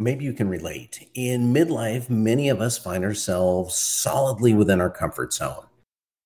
maybe 0.00 0.24
you 0.24 0.32
can 0.32 0.48
relate. 0.48 1.08
In 1.14 1.52
midlife, 1.52 2.08
many 2.08 2.48
of 2.48 2.60
us 2.60 2.78
find 2.78 3.04
ourselves 3.04 3.74
solidly 3.76 4.54
within 4.54 4.80
our 4.80 4.90
comfort 4.90 5.32
zone. 5.32 5.66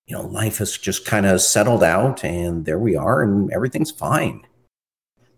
You 0.06 0.16
know, 0.16 0.22
life 0.22 0.58
has 0.58 0.78
just 0.78 1.04
kind 1.04 1.26
of 1.26 1.40
settled 1.40 1.82
out, 1.82 2.24
and 2.24 2.64
there 2.64 2.78
we 2.78 2.94
are, 2.94 3.22
and 3.22 3.52
everything's 3.52 3.90
fine. 3.90 4.46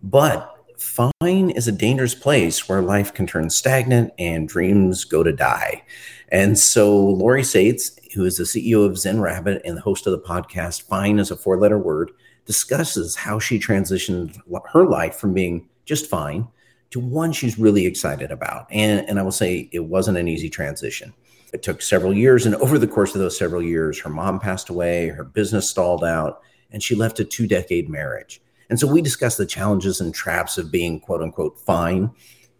But 0.02 0.52
fine 0.76 1.50
is 1.50 1.66
a 1.66 1.72
dangerous 1.72 2.14
place 2.14 2.68
where 2.68 2.82
life 2.82 3.14
can 3.14 3.26
turn 3.26 3.48
stagnant 3.48 4.12
and 4.18 4.48
dreams 4.48 5.04
go 5.04 5.22
to 5.22 5.32
die. 5.32 5.82
And 6.28 6.58
so, 6.58 6.94
Lori 6.94 7.42
Saitz, 7.42 7.98
who 8.14 8.24
is 8.24 8.36
the 8.36 8.44
CEO 8.44 8.84
of 8.84 8.98
Zen 8.98 9.20
Rabbit 9.20 9.62
and 9.64 9.76
the 9.76 9.82
host 9.82 10.06
of 10.06 10.12
the 10.12 10.18
podcast 10.18 10.82
Fine 10.82 11.18
is 11.20 11.30
a 11.30 11.36
Four 11.36 11.58
Letter 11.58 11.78
Word, 11.78 12.10
discusses 12.44 13.16
how 13.16 13.38
she 13.38 13.58
transitioned 13.58 14.38
her 14.72 14.84
life 14.84 15.14
from 15.16 15.32
being 15.32 15.68
just 15.84 16.06
fine 16.06 16.48
to 16.90 17.00
one 17.00 17.32
she's 17.32 17.58
really 17.58 17.86
excited 17.86 18.30
about. 18.30 18.66
And, 18.70 19.08
and 19.08 19.18
I 19.18 19.22
will 19.22 19.32
say 19.32 19.68
it 19.72 19.84
wasn't 19.84 20.18
an 20.18 20.28
easy 20.28 20.48
transition. 20.48 21.12
It 21.52 21.62
took 21.62 21.82
several 21.82 22.12
years. 22.12 22.46
And 22.46 22.54
over 22.56 22.78
the 22.78 22.86
course 22.86 23.14
of 23.14 23.20
those 23.20 23.38
several 23.38 23.62
years, 23.62 23.98
her 24.00 24.10
mom 24.10 24.40
passed 24.40 24.68
away, 24.68 25.08
her 25.08 25.24
business 25.24 25.68
stalled 25.68 26.04
out, 26.04 26.42
and 26.70 26.82
she 26.82 26.94
left 26.94 27.20
a 27.20 27.24
two 27.24 27.46
decade 27.46 27.88
marriage. 27.88 28.40
And 28.68 28.80
so 28.80 28.86
we 28.86 29.00
discussed 29.00 29.38
the 29.38 29.46
challenges 29.46 30.00
and 30.00 30.14
traps 30.14 30.58
of 30.58 30.72
being 30.72 31.00
quote 31.00 31.22
unquote 31.22 31.58
fine, 31.60 32.10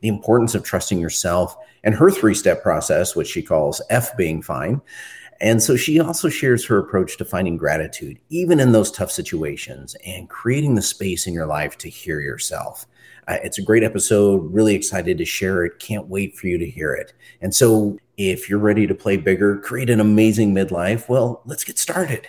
the 0.01 0.09
importance 0.09 0.55
of 0.55 0.63
trusting 0.63 1.01
yourself, 1.01 1.57
and 1.83 1.95
her 1.95 2.11
three 2.11 2.35
step 2.35 2.63
process, 2.63 3.17
which 3.17 3.29
she 3.29 3.43
calls 3.43 3.83
F 3.91 4.17
being 4.17 4.43
fine. 4.43 4.81
And 5.41 5.63
so 5.63 5.77
she 5.77 6.01
also 6.01 6.29
shares 6.29 6.65
her 6.65 6.79
approach 6.79 7.19
to 7.19 7.25
finding 7.25 7.57
gratitude, 7.57 8.19
even 8.31 8.59
in 8.59 8.73
those 8.73 8.91
tough 8.91 9.11
situations, 9.11 9.95
and 10.07 10.31
creating 10.31 10.75
the 10.75 10.83
space 10.83 11.27
in 11.27 11.35
your 11.35 11.47
life 11.47 11.77
to 11.79 11.91
hear 11.91 12.21
yourself. 12.21 12.87
Uh, 13.29 13.39
it's 13.43 13.59
a 13.59 13.63
great 13.63 13.83
episode. 13.83 14.53
Really 14.53 14.75
excited 14.75 15.19
to 15.19 15.25
share 15.25 15.65
it. 15.65 15.81
Can't 15.81 16.07
wait 16.07 16.37
for 16.37 16.47
you 16.47 16.59
to 16.59 16.67
hear 16.67 16.95
it. 16.95 17.13
And 17.41 17.53
so, 17.55 17.99
if 18.17 18.49
you're 18.49 18.61
ready 18.61 18.87
to 18.87 18.95
play 18.95 19.17
bigger, 19.17 19.59
create 19.59 19.91
an 19.91 20.01
amazing 20.01 20.55
midlife, 20.55 21.09
well, 21.09 21.43
let's 21.45 21.65
get 21.65 21.79
started. 21.79 22.29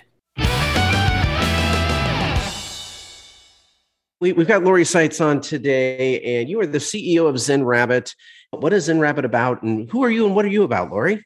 We, 4.20 4.30
have 4.30 4.48
got 4.48 4.64
Lori 4.64 4.84
Saitz 4.84 5.24
on 5.24 5.40
today, 5.40 6.20
and 6.20 6.50
you 6.50 6.60
are 6.60 6.66
the 6.66 6.80
CEO 6.80 7.30
of 7.30 7.38
Zen 7.38 7.64
Rabbit. 7.64 8.16
What 8.50 8.74
is 8.74 8.86
Zen 8.86 9.00
Rabbit 9.00 9.24
about, 9.24 9.62
and 9.62 9.88
who 9.92 10.04
are 10.04 10.10
you, 10.10 10.26
and 10.26 10.36
what 10.36 10.46
are 10.46 10.50
you 10.50 10.64
about, 10.64 10.90
Lori? 10.90 11.24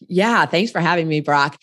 Yeah, 0.00 0.44
thanks 0.44 0.70
for 0.70 0.80
having 0.80 1.08
me, 1.08 1.20
Brock. 1.20 1.56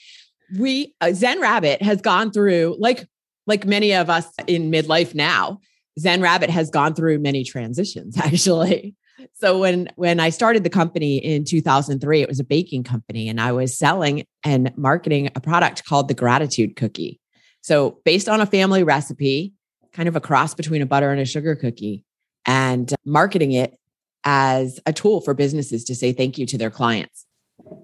We 0.58 0.96
uh, 1.00 1.14
Zen 1.14 1.40
Rabbit 1.40 1.84
has 1.84 2.02
gone 2.02 2.32
through 2.32 2.78
like 2.80 3.08
like 3.46 3.66
many 3.66 3.94
of 3.94 4.10
us 4.10 4.28
in 4.48 4.72
midlife 4.72 5.14
now 5.14 5.60
Zen 6.02 6.22
Rabbit 6.22 6.50
has 6.50 6.70
gone 6.70 6.94
through 6.94 7.20
many 7.20 7.44
transitions 7.44 8.18
actually. 8.24 8.96
So 9.34 9.60
when 9.60 9.90
when 9.96 10.20
I 10.20 10.30
started 10.30 10.64
the 10.64 10.70
company 10.70 11.18
in 11.18 11.46
2003, 11.46 12.22
it 12.22 12.28
was 12.28 12.40
a 12.40 12.44
baking 12.44 12.84
company 12.84 13.30
and 13.30 13.40
I 13.40 13.52
was 13.52 13.78
selling 13.78 14.26
and 14.44 14.76
marketing 14.76 15.30
a 15.36 15.40
product 15.40 15.86
called 15.86 16.08
the 16.08 16.14
gratitude 16.14 16.76
cookie. 16.76 17.20
So 17.62 18.00
based 18.04 18.28
on 18.28 18.42
a 18.42 18.46
family 18.48 18.84
recipe, 18.84 19.54
kind 19.94 20.10
of 20.10 20.16
a 20.16 20.22
cross 20.22 20.56
between 20.56 20.82
a 20.82 20.88
butter 20.88 21.12
and 21.12 21.22
a 21.22 21.26
sugar 21.26 21.56
cookie 21.56 22.04
and 22.46 22.94
marketing 23.06 23.52
it 23.52 23.78
as 24.24 24.80
a 24.86 24.94
tool 24.94 25.22
for 25.22 25.34
businesses 25.34 25.84
to 25.86 25.96
say 25.96 26.14
thank 26.14 26.38
you 26.38 26.46
to 26.48 26.58
their 26.58 26.72
clients. 26.72 27.26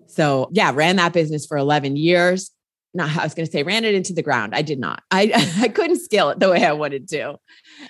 So, 0.08 0.50
yeah, 0.52 0.72
ran 0.74 0.96
that 0.96 1.14
business 1.14 1.46
for 1.46 1.58
11 1.58 1.98
years 1.98 2.52
not 2.98 3.16
I 3.16 3.24
was 3.24 3.34
going 3.34 3.46
to 3.46 3.52
say 3.52 3.64
ran 3.64 3.86
it 3.86 3.96
into 3.96 4.14
the 4.14 4.22
ground. 4.22 4.54
I 4.54 4.62
did 4.62 4.80
not. 4.80 5.04
I 5.12 5.32
I 5.62 5.70
couldn't 5.70 6.00
scale 6.00 6.30
it 6.30 6.40
the 6.40 6.50
way 6.50 6.66
I 6.66 6.74
wanted 6.74 7.08
to. 7.10 7.38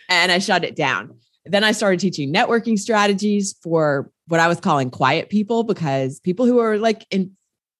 And 0.10 0.32
I 0.32 0.40
shut 0.40 0.64
it 0.64 0.76
down. 0.76 1.18
Then 1.46 1.64
I 1.64 1.72
started 1.72 2.00
teaching 2.00 2.32
networking 2.32 2.78
strategies 2.78 3.56
for 3.64 4.12
what 4.28 4.40
I 4.40 4.48
was 4.48 4.60
calling 4.60 4.92
quiet 4.92 5.30
people 5.30 5.64
because 5.64 6.20
people 6.20 6.46
who 6.46 6.60
are 6.60 6.78
like 6.78 7.06
in, 7.10 7.32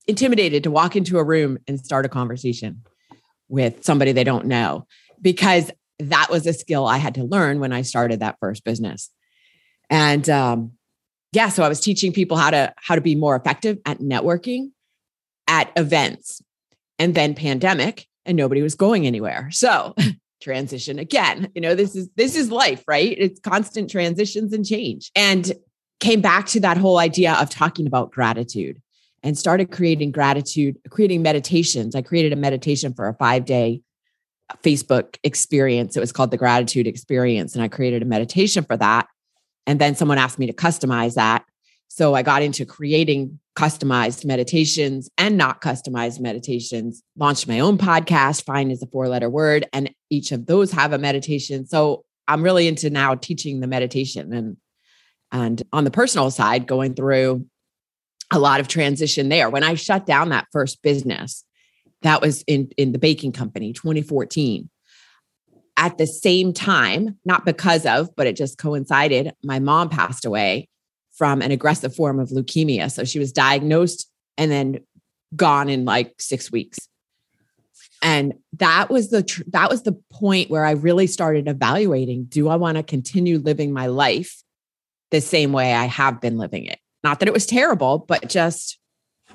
intimidated 0.08 0.64
to 0.64 0.72
walk 0.72 0.96
into 0.96 1.20
a 1.20 1.24
room 1.24 1.58
and 1.68 1.80
start 1.80 2.06
a 2.06 2.10
conversation 2.10 2.84
with 3.50 3.84
somebody 3.84 4.14
they 4.14 4.24
don't 4.24 4.46
know 4.46 4.88
because 5.22 5.70
that 6.00 6.30
was 6.30 6.48
a 6.48 6.54
skill 6.54 6.86
I 6.86 6.98
had 6.98 7.16
to 7.16 7.24
learn 7.24 7.60
when 7.60 7.74
I 7.74 7.82
started 7.82 8.22
that 8.22 8.38
first 8.40 8.64
business. 8.64 9.10
And 9.90 10.30
um 10.30 10.72
yeah, 11.34 11.50
so 11.50 11.64
I 11.64 11.70
was 11.70 11.82
teaching 11.82 12.14
people 12.14 12.38
how 12.38 12.52
to 12.52 12.74
how 12.78 12.96
to 12.96 13.02
be 13.02 13.16
more 13.16 13.36
effective 13.36 13.80
at 13.86 14.00
networking 14.00 14.72
at 15.48 15.72
events 15.76 16.42
and 17.00 17.16
then 17.16 17.36
pandemic 17.36 18.08
and 18.26 18.38
nobody 18.38 18.62
was 18.62 18.76
going 18.76 19.08
anywhere. 19.08 19.50
So 19.52 19.96
transition 20.42 21.00
again. 21.00 21.50
You 21.56 21.62
know, 21.62 21.76
this 21.76 21.96
is 21.96 22.10
this 22.16 22.36
is 22.36 22.52
life, 22.52 22.84
right? 22.88 23.16
It's 23.18 23.40
constant 23.40 23.90
transitions 23.90 24.54
and 24.54 24.66
change. 24.66 25.12
And 25.16 25.54
came 26.00 26.22
back 26.22 26.46
to 26.46 26.60
that 26.60 26.78
whole 26.78 27.00
idea 27.00 27.34
of 27.34 27.50
talking 27.50 27.88
about 27.88 28.12
gratitude 28.12 28.80
and 29.24 29.36
started 29.36 29.72
creating 29.72 30.12
gratitude, 30.12 30.78
creating 30.90 31.24
meditations. 31.24 31.96
I 31.96 32.04
created 32.04 32.34
a 32.34 32.36
meditation 32.36 32.94
for 32.94 33.08
a 33.08 33.16
5-day 33.16 33.82
Facebook 34.64 35.18
experience. 35.24 35.98
It 35.98 36.00
was 36.00 36.12
called 36.12 36.32
the 36.32 36.38
gratitude 36.38 36.86
experience 36.86 37.56
and 37.56 37.64
I 37.64 37.68
created 37.68 38.04
a 38.04 38.06
meditation 38.06 38.64
for 38.64 38.78
that. 38.78 39.08
And 39.66 39.80
then 39.80 39.96
someone 39.96 40.18
asked 40.18 40.40
me 40.40 40.48
to 40.48 40.54
customize 40.54 41.16
that. 41.16 41.44
So 41.88 42.14
I 42.14 42.22
got 42.22 42.42
into 42.42 42.66
creating 42.66 43.40
customized 43.56 44.24
meditations 44.24 45.10
and 45.18 45.38
not 45.38 45.62
customized 45.62 46.20
meditations, 46.20 47.02
launched 47.16 47.48
my 47.48 47.60
own 47.60 47.78
podcast, 47.78 48.44
Fine 48.44 48.72
is 48.72 48.84
a 48.84 48.88
four 48.88 49.08
letter 49.08 49.30
word, 49.30 49.66
and 49.74 49.90
each 50.10 50.32
of 50.32 50.46
those 50.46 50.72
have 50.72 50.94
a 50.94 50.98
meditation. 50.98 51.66
So 51.66 52.06
I'm 52.28 52.44
really 52.44 52.68
into 52.68 52.90
now 52.90 53.16
teaching 53.16 53.60
the 53.60 53.68
meditation 53.68 54.34
and 54.34 54.58
and 55.32 55.62
on 55.74 55.84
the 55.84 55.92
personal 55.92 56.32
side, 56.32 56.68
going 56.68 56.94
through 56.94 57.46
a 58.32 58.40
lot 58.40 58.60
of 58.60 58.68
transition 58.68 59.30
there. 59.30 59.50
When 59.50 59.64
I 59.64 59.76
shut 59.76 60.06
down 60.06 60.30
that 60.30 60.48
first 60.52 60.82
business, 60.82 61.44
that 62.02 62.22
was 62.22 62.44
in, 62.48 62.70
in 62.78 62.92
the 62.92 63.00
baking 63.00 63.32
company, 63.32 63.74
2014. 63.74 64.70
At 65.76 65.98
the 65.98 66.08
same 66.08 66.54
time, 66.54 67.20
not 67.26 67.46
because 67.46 67.86
of, 67.86 68.16
but 68.16 68.26
it 68.26 68.36
just 68.36 68.58
coincided, 68.58 69.34
my 69.44 69.60
mom 69.60 69.90
passed 69.90 70.26
away 70.26 70.70
from 71.18 71.42
an 71.42 71.52
aggressive 71.52 71.96
form 71.96 72.20
of 72.20 72.30
leukemia. 72.30 72.92
So 72.92 73.04
she 73.04 73.20
was 73.20 73.32
diagnosed 73.32 74.10
and 74.38 74.52
then 74.52 74.80
gone 75.36 75.70
in 75.70 75.86
like 75.86 76.14
six 76.20 76.52
weeks. 76.52 76.80
And 78.04 78.36
that 78.54 78.90
was 78.90 79.10
the 79.10 79.24
tr- 79.24 79.44
that 79.48 79.70
was 79.70 79.84
the 79.84 80.00
point 80.12 80.52
where 80.52 80.64
I 80.64 80.72
really 80.72 81.08
started 81.08 81.48
evaluating: 81.48 82.26
Do 82.26 82.48
I 82.48 82.56
want 82.56 82.78
to 82.78 82.84
continue 82.84 83.40
living 83.40 83.74
my 83.74 83.88
life 83.88 84.44
the 85.10 85.20
same 85.20 85.52
way 85.52 85.74
I 85.74 85.86
have 85.86 86.22
been 86.22 86.38
living 86.38 86.66
it? 86.66 86.80
Not 87.04 87.20
that 87.20 87.28
it 87.28 87.34
was 87.34 87.48
terrible, 87.48 87.98
but 87.98 88.30
just 88.30 88.78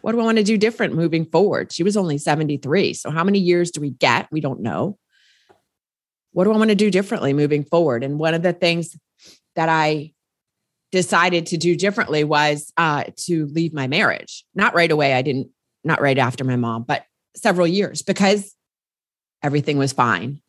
what 0.01 0.13
do 0.13 0.21
I 0.21 0.25
want 0.25 0.39
to 0.39 0.45
do 0.45 0.57
different 0.57 0.95
moving 0.95 1.25
forward? 1.25 1.73
She 1.73 1.83
was 1.83 1.97
only 1.97 2.19
73. 2.19 2.95
So, 2.95 3.11
how 3.11 3.25
many 3.25 3.39
years 3.39 3.71
do 3.71 3.81
we 3.81 3.91
get? 3.91 4.29
We 4.31 4.41
don't 4.41 4.61
know. 4.61 4.99
What 6.33 6.45
do 6.45 6.53
I 6.53 6.57
want 6.57 6.71
to 6.71 6.77
do 6.77 6.91
differently 6.91 7.33
moving 7.33 7.65
forward? 7.65 8.03
And 8.05 8.19
one 8.19 8.35
of 8.35 8.43
the 8.43 8.53
things 8.53 8.97
that 9.55 9.69
I 9.69 10.13
decided 10.93 11.47
to 11.47 11.57
do 11.57 11.75
differently 11.75 12.23
was 12.23 12.73
uh, 12.77 13.05
to 13.17 13.47
leave 13.47 13.73
my 13.73 13.89
marriage. 13.89 14.45
Not 14.55 14.75
right 14.75 14.91
away. 14.91 15.15
I 15.15 15.23
didn't, 15.23 15.49
not 15.83 16.01
right 16.01 16.19
after 16.19 16.45
my 16.45 16.57
mom, 16.57 16.85
but 16.85 17.05
several 17.35 17.67
years 17.67 18.03
because 18.03 18.55
everything 19.43 19.79
was 19.79 19.93
fine. 19.93 20.41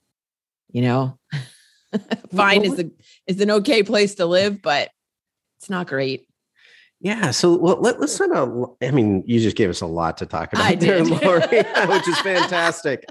You 0.71 0.81
know, 0.81 1.19
fine 2.35 2.63
is 2.63 2.79
a 2.79 2.91
is 3.27 3.39
an 3.41 3.51
okay 3.51 3.83
place 3.83 4.15
to 4.15 4.25
live, 4.25 4.61
but 4.61 4.89
it's 5.59 5.69
not 5.69 5.87
great. 5.87 6.27
Yeah. 6.99 7.31
So 7.31 7.57
well, 7.57 7.81
let, 7.81 7.97
us 7.97 8.17
kind 8.17 8.31
of, 8.31 8.75
I 8.81 8.91
mean, 8.91 9.23
you 9.27 9.41
just 9.41 9.57
gave 9.57 9.69
us 9.69 9.81
a 9.81 9.85
lot 9.85 10.17
to 10.19 10.25
talk 10.25 10.53
about 10.53 10.65
I 10.65 10.75
there, 10.75 11.03
Lori, 11.03 11.41
which 11.87 12.07
is 12.07 12.19
fantastic. 12.19 13.05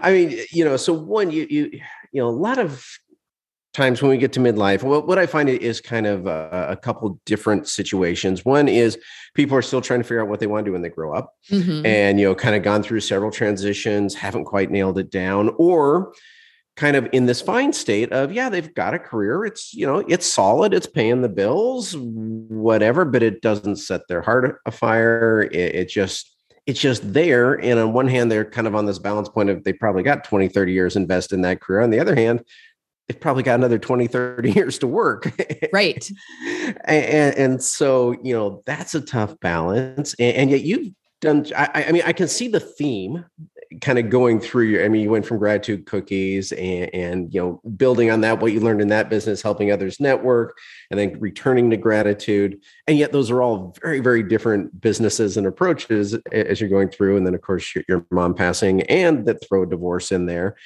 I 0.00 0.10
mean, 0.10 0.44
you 0.50 0.64
know, 0.64 0.78
so 0.78 0.94
one, 0.94 1.30
you, 1.30 1.46
you, 1.50 1.70
you 2.12 2.22
know, 2.22 2.28
a 2.28 2.30
lot 2.30 2.58
of 2.58 2.82
times 3.72 4.02
when 4.02 4.10
we 4.10 4.18
get 4.18 4.32
to 4.32 4.40
midlife. 4.40 4.82
What, 4.82 5.06
what 5.06 5.18
i 5.18 5.26
find 5.26 5.48
is 5.48 5.80
kind 5.80 6.06
of 6.06 6.26
a, 6.26 6.68
a, 6.70 6.76
couple 6.76 7.20
different 7.24 7.68
situations. 7.68 8.44
One 8.44 8.68
is 8.68 8.98
people 9.34 9.56
are 9.56 9.62
still 9.62 9.80
trying 9.80 10.00
to 10.00 10.04
figure 10.04 10.22
out 10.22 10.28
what 10.28 10.40
they 10.40 10.46
want 10.46 10.64
to 10.64 10.68
do 10.68 10.72
when 10.72 10.82
they 10.82 10.88
grow 10.88 11.14
up 11.14 11.34
mm-hmm. 11.48 11.86
and 11.86 12.18
you 12.18 12.26
know 12.26 12.34
kind 12.34 12.56
of 12.56 12.62
gone 12.62 12.82
through 12.82 13.00
several 13.00 13.30
transitions 13.30 14.14
haven't 14.14 14.44
quite 14.44 14.70
nailed 14.70 14.98
it 14.98 15.10
down 15.10 15.54
or 15.58 16.12
kind 16.76 16.96
of 16.96 17.08
in 17.12 17.26
this 17.26 17.40
fine 17.40 17.72
state 17.72 18.10
of 18.12 18.32
yeah 18.32 18.48
they've 18.48 18.74
got 18.74 18.94
a 18.94 18.98
career. 18.98 19.44
It's 19.44 19.72
you 19.72 19.86
know 19.86 19.98
it's 19.98 20.26
solid 20.26 20.74
it's 20.74 20.86
paying 20.86 21.22
the 21.22 21.28
bills 21.28 21.96
whatever 21.96 23.04
but 23.04 23.22
it 23.22 23.40
doesn't 23.40 23.76
set 23.76 24.08
their 24.08 24.22
heart 24.22 24.60
afire. 24.66 25.48
It, 25.52 25.74
it 25.74 25.88
just 25.88 26.36
it's 26.66 26.80
just 26.80 27.12
there. 27.12 27.54
And 27.54 27.78
on 27.78 27.92
one 27.92 28.08
hand 28.08 28.32
they're 28.32 28.44
kind 28.44 28.66
of 28.66 28.74
on 28.74 28.86
this 28.86 28.98
balance 28.98 29.28
point 29.28 29.48
of 29.48 29.62
they 29.62 29.72
probably 29.72 30.02
got 30.02 30.24
20 30.24 30.48
30 30.48 30.72
years 30.72 30.96
invest 30.96 31.32
in 31.32 31.42
that 31.42 31.60
career. 31.60 31.80
On 31.80 31.90
the 31.90 32.00
other 32.00 32.16
hand 32.16 32.42
they've 33.10 33.20
probably 33.20 33.42
got 33.42 33.56
another 33.56 33.78
20 33.78 34.06
30 34.06 34.52
years 34.54 34.78
to 34.78 34.86
work 34.86 35.32
right 35.72 36.08
and, 36.84 37.34
and, 37.36 37.62
so 37.62 38.12
you 38.22 38.32
know 38.32 38.62
that's 38.66 38.94
a 38.94 39.00
tough 39.00 39.38
balance 39.40 40.14
and, 40.20 40.36
and 40.36 40.50
yet 40.50 40.60
you've 40.62 40.92
done 41.20 41.44
I, 41.56 41.86
I, 41.88 41.92
mean 41.92 42.02
i 42.06 42.12
can 42.12 42.28
see 42.28 42.46
the 42.46 42.60
theme 42.60 43.24
kind 43.80 43.98
of 44.00 44.10
going 44.10 44.40
through 44.40 44.64
your, 44.64 44.84
I 44.84 44.88
mean, 44.88 45.02
you 45.02 45.10
went 45.10 45.24
from 45.24 45.38
gratitude 45.38 45.86
cookies 45.86 46.50
and, 46.52 46.92
and, 46.92 47.32
you 47.32 47.40
know, 47.40 47.60
building 47.76 48.10
on 48.10 48.20
that, 48.22 48.40
what 48.40 48.52
you 48.52 48.58
learned 48.58 48.80
in 48.80 48.88
that 48.88 49.08
business, 49.08 49.42
helping 49.42 49.70
others 49.70 50.00
network, 50.00 50.58
and 50.90 50.98
then 50.98 51.18
returning 51.20 51.70
to 51.70 51.76
gratitude. 51.76 52.60
And 52.88 52.98
yet 52.98 53.12
those 53.12 53.30
are 53.30 53.42
all 53.42 53.76
very, 53.80 54.00
very 54.00 54.24
different 54.24 54.80
businesses 54.80 55.36
and 55.36 55.46
approaches 55.46 56.14
as 56.32 56.60
you're 56.60 56.68
going 56.68 56.88
through. 56.88 57.16
And 57.16 57.24
then 57.24 57.34
of 57.34 57.42
course 57.42 57.72
your, 57.74 57.84
your 57.88 58.06
mom 58.10 58.34
passing 58.34 58.82
and 58.82 59.24
that 59.26 59.46
throw 59.46 59.62
a 59.62 59.66
divorce 59.66 60.10
in 60.10 60.26
there. 60.26 60.56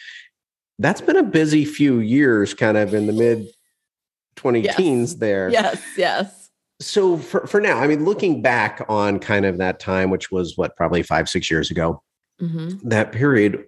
That's 0.78 1.00
been 1.00 1.16
a 1.16 1.22
busy 1.22 1.64
few 1.64 2.00
years 2.00 2.54
kind 2.54 2.76
of 2.76 2.94
in 2.94 3.06
the 3.06 3.12
mid 3.12 3.48
20 4.36 4.60
yes. 4.60 4.76
teens 4.76 5.16
there. 5.16 5.48
Yes, 5.48 5.82
yes 5.96 6.44
so 6.80 7.18
for, 7.18 7.46
for 7.46 7.60
now, 7.60 7.78
I 7.78 7.86
mean, 7.86 8.04
looking 8.04 8.42
back 8.42 8.84
on 8.88 9.18
kind 9.18 9.46
of 9.46 9.58
that 9.58 9.78
time, 9.78 10.10
which 10.10 10.30
was 10.30 10.56
what, 10.56 10.76
probably 10.76 11.02
five, 11.02 11.28
six 11.28 11.50
years 11.50 11.70
ago, 11.70 12.02
mm-hmm. 12.40 12.88
that 12.88 13.12
period, 13.12 13.64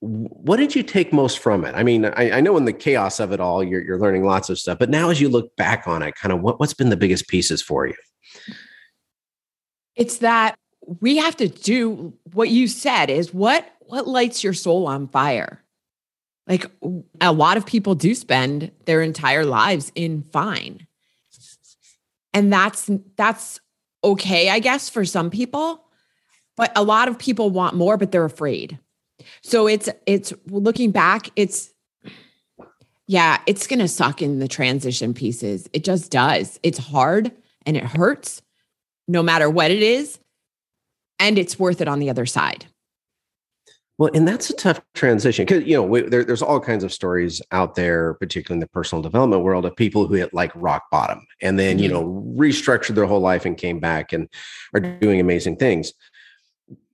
what 0.00 0.56
did 0.56 0.74
you 0.74 0.82
take 0.82 1.12
most 1.12 1.38
from 1.38 1.64
it? 1.64 1.74
I 1.74 1.82
mean, 1.82 2.04
I, 2.04 2.32
I, 2.32 2.40
know 2.40 2.56
in 2.56 2.64
the 2.64 2.72
chaos 2.72 3.18
of 3.20 3.32
it 3.32 3.40
all, 3.40 3.64
you're, 3.64 3.82
you're 3.82 3.98
learning 3.98 4.24
lots 4.24 4.50
of 4.50 4.58
stuff, 4.58 4.78
but 4.78 4.90
now 4.90 5.08
as 5.08 5.20
you 5.20 5.28
look 5.28 5.54
back 5.56 5.86
on 5.86 6.02
it, 6.02 6.14
kind 6.16 6.32
of 6.32 6.42
what, 6.42 6.60
what's 6.60 6.74
been 6.74 6.90
the 6.90 6.96
biggest 6.96 7.28
pieces 7.28 7.62
for 7.62 7.86
you? 7.86 7.94
It's 9.94 10.18
that 10.18 10.56
we 11.00 11.16
have 11.16 11.36
to 11.36 11.48
do 11.48 12.12
what 12.32 12.50
you 12.50 12.68
said 12.68 13.08
is 13.08 13.32
what, 13.32 13.66
what 13.80 14.06
lights 14.06 14.44
your 14.44 14.52
soul 14.52 14.86
on 14.86 15.08
fire? 15.08 15.62
Like 16.46 16.66
a 17.20 17.32
lot 17.32 17.56
of 17.56 17.66
people 17.66 17.94
do 17.94 18.14
spend 18.14 18.70
their 18.84 19.02
entire 19.02 19.44
lives 19.44 19.90
in 19.94 20.22
fine. 20.22 20.86
And 22.32 22.52
that's 22.52 22.90
that's 23.16 23.60
okay 24.04 24.50
i 24.50 24.58
guess 24.58 24.88
for 24.90 25.04
some 25.04 25.30
people 25.30 25.86
but 26.56 26.72
a 26.74 26.82
lot 26.82 27.08
of 27.08 27.18
people 27.18 27.50
want 27.50 27.76
more 27.76 27.96
but 27.96 28.10
they're 28.10 28.24
afraid. 28.24 28.78
So 29.42 29.66
it's 29.66 29.88
it's 30.06 30.32
looking 30.46 30.90
back 30.90 31.28
it's 31.36 31.72
yeah 33.06 33.40
it's 33.46 33.66
going 33.66 33.78
to 33.78 33.88
suck 33.88 34.22
in 34.22 34.38
the 34.38 34.48
transition 34.48 35.14
pieces. 35.14 35.68
It 35.72 35.84
just 35.84 36.10
does. 36.10 36.58
It's 36.62 36.78
hard 36.78 37.30
and 37.64 37.76
it 37.76 37.84
hurts 37.84 38.42
no 39.06 39.22
matter 39.22 39.48
what 39.48 39.70
it 39.70 39.82
is 39.82 40.18
and 41.18 41.38
it's 41.38 41.58
worth 41.58 41.80
it 41.80 41.88
on 41.88 41.98
the 41.98 42.10
other 42.10 42.26
side 42.26 42.66
well, 43.98 44.10
and 44.12 44.28
that's 44.28 44.50
a 44.50 44.54
tough 44.54 44.80
transition 44.94 45.46
because 45.46 45.64
you 45.64 45.74
know 45.74 45.82
we, 45.82 46.02
there, 46.02 46.22
there's 46.22 46.42
all 46.42 46.60
kinds 46.60 46.84
of 46.84 46.92
stories 46.92 47.40
out 47.52 47.74
there, 47.74 48.14
particularly 48.14 48.56
in 48.56 48.60
the 48.60 48.68
personal 48.68 49.02
development 49.02 49.42
world, 49.42 49.64
of 49.64 49.74
people 49.74 50.06
who 50.06 50.14
hit 50.14 50.34
like 50.34 50.52
rock 50.54 50.84
bottom 50.90 51.26
and 51.40 51.58
then 51.58 51.76
mm-hmm. 51.76 51.84
you 51.84 51.88
know 51.88 52.34
restructured 52.36 52.94
their 52.94 53.06
whole 53.06 53.20
life 53.20 53.46
and 53.46 53.56
came 53.56 53.80
back 53.80 54.12
and 54.12 54.28
are 54.74 54.80
doing 54.80 55.18
amazing 55.20 55.56
things. 55.56 55.92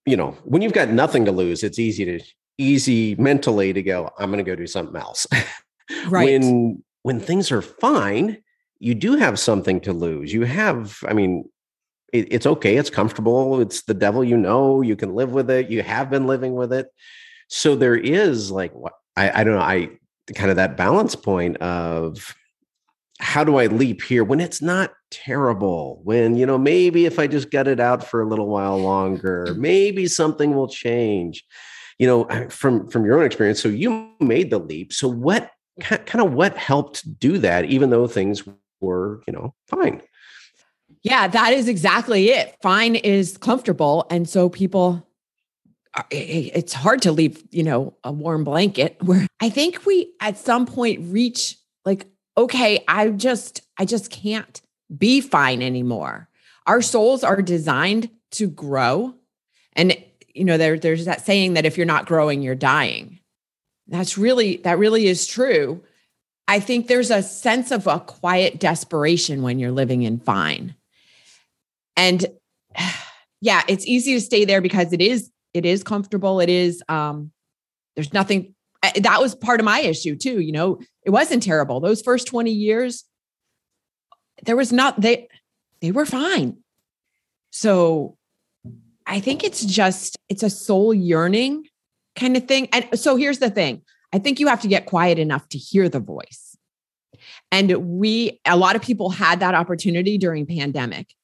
You 0.07 0.17
know, 0.17 0.33
when 0.45 0.63
you've 0.63 0.73
got 0.73 0.91
nothing 0.91 1.25
to 1.25 1.33
lose, 1.33 1.63
it's 1.63 1.79
easy 1.79 2.05
to 2.05 2.21
easy 2.59 3.17
mentally 3.17 3.73
to 3.73 3.83
go. 3.83 4.11
I'm 4.19 4.31
going 4.31 4.45
to 4.45 4.49
go 4.49 4.57
do 4.57 4.67
something 4.67 4.97
else. 4.97 5.27
Right. 6.09 6.25
when 6.41 6.83
when 7.03 7.21
things 7.21 7.53
are 7.53 7.61
fine, 7.61 8.43
you 8.79 8.95
do 8.95 9.17
have 9.17 9.39
something 9.39 9.81
to 9.83 9.93
lose. 9.93 10.33
You 10.33 10.43
have, 10.43 10.99
I 11.07 11.13
mean, 11.13 11.45
it, 12.13 12.29
it's 12.31 12.47
okay. 12.47 12.77
It's 12.77 12.91
comfortable. 12.91 13.61
It's 13.61 13.83
the 13.83 13.95
devil 13.95 14.23
you 14.23 14.37
know. 14.37 14.83
You 14.83 14.97
can 14.97 15.15
live 15.15 15.33
with 15.33 15.51
it. 15.51 15.71
You 15.71 15.83
have 15.83 16.11
been 16.11 16.27
living 16.27 16.55
with 16.55 16.73
it. 16.73 16.89
So 17.49 17.75
there 17.75 17.97
is 17.97 18.51
like 18.51 18.73
what 18.73 18.95
I, 19.17 19.41
I 19.41 19.45
don't 19.45 19.55
know. 19.55 19.61
I 19.61 19.91
kind 20.35 20.51
of 20.51 20.57
that 20.57 20.77
balance 20.77 21.15
point 21.15 21.57
of 21.59 22.35
how 23.19 23.45
do 23.45 23.57
I 23.57 23.67
leap 23.67 24.03
here 24.03 24.25
when 24.25 24.41
it's 24.41 24.61
not 24.63 24.93
terrible? 25.11 26.01
When, 26.05 26.37
you 26.37 26.47
know, 26.47 26.59
maybe 26.59 27.07
if 27.07 27.19
I 27.19 27.27
just 27.27 27.51
get 27.51 27.69
it 27.69 27.79
out 27.79 28.05
for 28.05 28.21
a 28.21 28.29
little 28.29 28.49
while 28.49 28.79
longer, 28.79 29.47
mm-hmm. 29.49 29.61
maybe 29.61 30.07
something 30.07 30.55
will 30.55 30.69
change. 30.69 31.45
You 31.99 32.07
know, 32.09 32.49
from 32.49 32.89
from 32.89 33.05
your 33.05 33.19
own 33.19 33.27
experience. 33.27 33.61
So 33.61 33.69
you 33.69 34.11
made 34.19 34.51
the 34.51 34.59
leap. 34.59 34.93
So 34.93 35.07
what 35.07 35.51
mm. 35.81 36.07
kind 36.07 36.27
of 36.27 36.33
what 36.33 36.57
helped 36.57 37.19
do 37.21 37.39
that, 37.39 37.67
even 37.67 37.91
though 37.91 38.09
things 38.09 38.43
were, 38.81 39.23
you 39.27 39.33
know, 39.33 39.55
fine? 39.69 40.03
Yeah, 41.03 41.27
that 41.27 41.53
is 41.53 41.69
exactly 41.69 42.31
it. 42.31 42.57
Fine 42.63 42.95
is 42.95 43.37
comfortable. 43.37 44.07
And 44.09 44.29
so 44.29 44.49
people, 44.49 45.07
uh, 45.95 46.03
it's 46.11 46.73
hard 46.73 47.03
to 47.03 47.13
leave, 47.13 47.43
you 47.51 47.65
know, 47.65 47.95
a 48.05 48.13
warm 48.13 48.45
blanket 48.45 48.97
where 49.03 49.27
I 49.41 49.51
think 49.51 49.85
we 49.85 50.13
at 50.21 50.39
some 50.39 50.67
point 50.67 51.01
reach 51.13 51.57
like, 51.85 52.07
okay, 52.37 52.85
I 52.87 53.09
just, 53.09 53.63
I 53.79 53.85
just 53.85 54.11
can't 54.11 54.61
be 54.97 55.21
fine 55.21 55.61
anymore. 55.61 56.29
Our 56.67 56.81
souls 56.81 57.25
are 57.25 57.43
designed 57.43 58.09
to 58.33 58.47
grow. 58.47 59.15
And, 59.73 59.97
you 60.35 60.45
know, 60.45 60.57
there, 60.57 60.79
there's 60.79 61.07
that 61.07 61.27
saying 61.27 61.55
that 61.55 61.67
if 61.67 61.77
you're 61.77 61.87
not 61.87 62.07
growing, 62.07 62.43
you're 62.43 62.55
dying. 62.55 63.19
That's 63.89 64.17
really, 64.17 64.59
that 64.59 64.79
really 64.79 65.09
is 65.09 65.27
true. 65.27 65.83
I 66.47 66.61
think 66.61 66.87
there's 66.87 67.11
a 67.11 67.23
sense 67.23 67.73
of 67.73 67.87
a 67.87 67.99
quiet 67.99 68.61
desperation 68.61 69.43
when 69.43 69.59
you're 69.59 69.73
living 69.73 70.03
in 70.03 70.21
fine 70.21 70.77
and 71.97 72.27
yeah 73.41 73.63
it's 73.69 73.87
easy 73.87 74.15
to 74.15 74.21
stay 74.21 74.45
there 74.45 74.61
because 74.61 74.93
it 74.93 75.01
is 75.01 75.31
it 75.55 75.67
is 75.67 75.83
comfortable. 75.83 76.41
It 76.41 76.49
is 76.49 76.83
um 76.89 77.31
there's 77.95 78.13
nothing 78.13 78.55
that 78.97 79.21
was 79.21 79.35
part 79.35 79.61
of 79.61 79.65
my 79.65 79.81
issue 79.81 80.17
too 80.17 80.41
you 80.41 80.53
know? 80.53 80.81
It 81.05 81.11
wasn't 81.11 81.43
terrible. 81.43 81.81
Those 81.81 82.03
first 82.03 82.27
20 82.27 82.51
years 82.51 83.05
there 84.45 84.57
was 84.57 84.73
not 84.73 85.01
they 85.01 85.29
they 85.81 85.91
were 85.93 86.07
fine. 86.07 86.59
So 87.51 88.17
i 89.05 89.19
think 89.19 89.43
it's 89.43 89.65
just 89.65 90.17
it's 90.29 90.45
a 90.45 90.51
soul 90.51 90.95
yearning 90.95 91.67
kind 92.17 92.37
of 92.37 92.47
thing. 92.47 92.69
And 92.73 92.99
so 92.99 93.17
here's 93.17 93.39
the 93.39 93.51
thing. 93.51 93.83
I 94.13 94.19
think 94.19 94.39
you 94.39 94.47
have 94.49 94.61
to 94.63 94.69
get 94.69 94.87
quiet 94.87 95.19
enough 95.19 95.49
to 95.51 95.59
hear 95.59 95.89
the 95.89 96.01
voice. 96.01 96.57
And 97.51 97.99
we 97.99 98.41
a 98.47 98.57
lot 98.57 98.77
of 98.77 98.83
people 98.83 99.11
had 99.11 99.41
that 99.41 99.55
opportunity 99.55 100.19
during 100.19 100.47
pandemic 100.47 101.15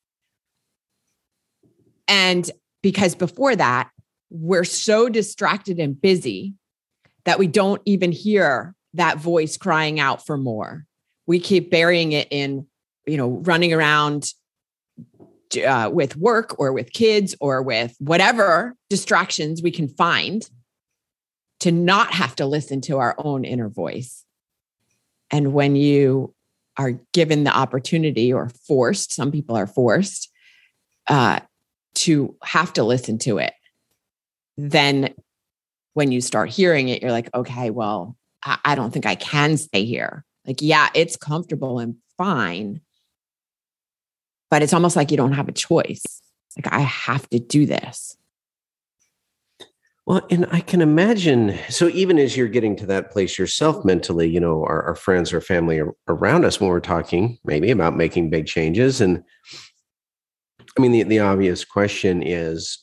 and 2.09 2.51
because 2.83 3.15
before 3.15 3.55
that, 3.55 3.91
we're 4.31 4.65
so 4.65 5.09
distracted 5.09 5.79
and 5.79 6.01
busy 6.01 6.55
that 7.25 7.39
we 7.39 7.47
don't 7.47 7.83
even 7.85 8.11
hear 8.11 8.75
that 8.95 9.19
voice 9.19 9.57
crying 9.57 10.01
out 10.01 10.25
for 10.25 10.37
more. 10.37 10.85
We 11.27 11.39
keep 11.39 11.71
burying 11.71 12.13
it 12.13 12.29
in, 12.31 12.67
you 13.07 13.17
know, 13.17 13.29
running 13.29 13.73
around 13.73 14.33
uh, 15.67 15.91
with 15.93 16.17
work 16.17 16.59
or 16.59 16.73
with 16.73 16.93
kids 16.93 17.35
or 17.41 17.63
with 17.63 17.95
whatever 17.99 18.75
distractions 18.89 19.63
we 19.63 19.71
can 19.71 19.89
find 19.89 20.49
to 21.61 21.73
not 21.73 22.13
have 22.13 22.37
to 22.37 22.47
listen 22.47 22.81
to 22.83 22.99
our 22.99 23.15
own 23.19 23.45
inner 23.45 23.69
voice. 23.69 24.25
And 25.31 25.53
when 25.53 25.77
you 25.77 26.35
are 26.79 26.93
given 27.13 27.45
the 27.45 27.55
opportunity 27.55 28.33
or 28.33 28.51
forced, 28.67 29.13
some 29.13 29.33
people 29.33 29.57
are 29.57 29.67
forced 29.67 30.31
uh, 31.09 31.41
to 31.97 32.37
have 32.43 32.73
to 32.75 32.85
listen 32.85 33.19
to 33.19 33.39
it, 33.39 33.53
then 34.57 35.15
when 35.95 36.13
you 36.13 36.21
start 36.21 36.51
hearing 36.51 36.89
it, 36.89 37.03
you're 37.03 37.13
like, 37.13 37.29
okay, 37.35 37.71
well, 37.71 38.17
I, 38.45 38.75
don't 38.75 38.93
think 38.93 39.05
I 39.07 39.17
can 39.17 39.57
stay 39.57 39.85
here. 39.85 40.25
Like, 40.47 40.63
yeah, 40.63 40.89
it's 40.95 41.17
comfortable 41.17 41.79
and 41.79 41.97
fine, 42.17 42.81
but 44.51 44.63
it's 44.63 44.73
almost 44.73 44.97
like 44.97 45.11
you 45.11 45.17
don't 45.17 45.33
have 45.33 45.49
a 45.49 45.53
choice. 45.53 46.05
Like, 46.57 46.73
I 46.73 46.81
have 46.81 47.29
to 47.31 47.39
do 47.39 47.67
this. 47.67 48.17
Well, 50.07 50.27
and 50.31 50.47
I 50.51 50.61
can 50.61 50.81
imagine. 50.81 51.59
So, 51.69 51.89
even 51.89 52.19
as 52.19 52.35
you're 52.35 52.49
getting 52.49 52.77
to 52.77 52.87
that 52.87 53.11
place 53.11 53.39
yourself 53.39 53.85
mentally, 53.85 54.27
you 54.27 54.41
know, 54.41 54.65
our, 54.65 54.83
our 54.85 54.95
friends 54.95 55.35
or 55.35 55.43
family 55.43 55.83
around 56.07 56.47
us 56.47 56.59
when 56.59 56.71
we're 56.71 56.81
talking 56.81 57.39
maybe 57.45 57.71
about 57.71 57.95
making 57.95 58.31
big 58.31 58.47
changes, 58.47 59.03
and 59.03 59.23
I 60.77 60.81
mean, 60.81 60.93
the, 60.93 61.03
the 61.05 61.21
obvious 61.21 61.65
question 61.65 62.23
is, 62.23 62.79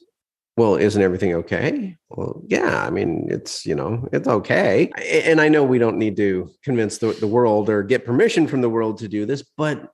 well, 0.58 0.76
isn't 0.76 1.02
everything 1.02 1.34
okay? 1.36 1.98
Well, 2.10 2.42
yeah, 2.48 2.86
I 2.86 2.90
mean, 2.90 3.28
it's, 3.30 3.66
you 3.66 3.76
know, 3.76 4.08
it's 4.14 4.28
okay. 4.28 4.90
And 5.26 5.42
I 5.42 5.50
know 5.50 5.64
we 5.64 5.80
don't 5.80 5.98
need 5.98 6.16
to 6.18 6.50
convince 6.64 6.98
the, 6.98 7.12
the 7.12 7.28
world 7.28 7.70
or 7.70 7.84
get 7.84 8.06
permission 8.06 8.48
from 8.48 8.62
the 8.62 8.70
world 8.70 9.00
to 9.00 9.10
do 9.10 9.26
this, 9.26 9.44
but 9.58 9.92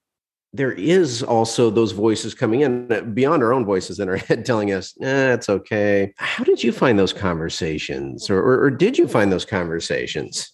there 0.53 0.71
is 0.71 1.23
also 1.23 1.69
those 1.69 1.93
voices 1.93 2.33
coming 2.33 2.61
in 2.61 2.91
uh, 2.91 3.01
beyond 3.01 3.41
our 3.41 3.53
own 3.53 3.65
voices 3.65 3.99
in 3.99 4.09
our 4.09 4.17
head 4.27 4.45
telling 4.45 4.71
us, 4.71 4.93
eh, 5.01 5.33
it's 5.33 5.49
okay. 5.49 6.13
How 6.17 6.43
did 6.43 6.63
you 6.63 6.71
find 6.71 6.99
those 6.99 7.13
conversations 7.13 8.29
or, 8.29 8.39
or, 8.39 8.65
or 8.65 8.69
did 8.69 8.97
you 8.97 9.07
find 9.07 9.31
those 9.31 9.45
conversations? 9.45 10.51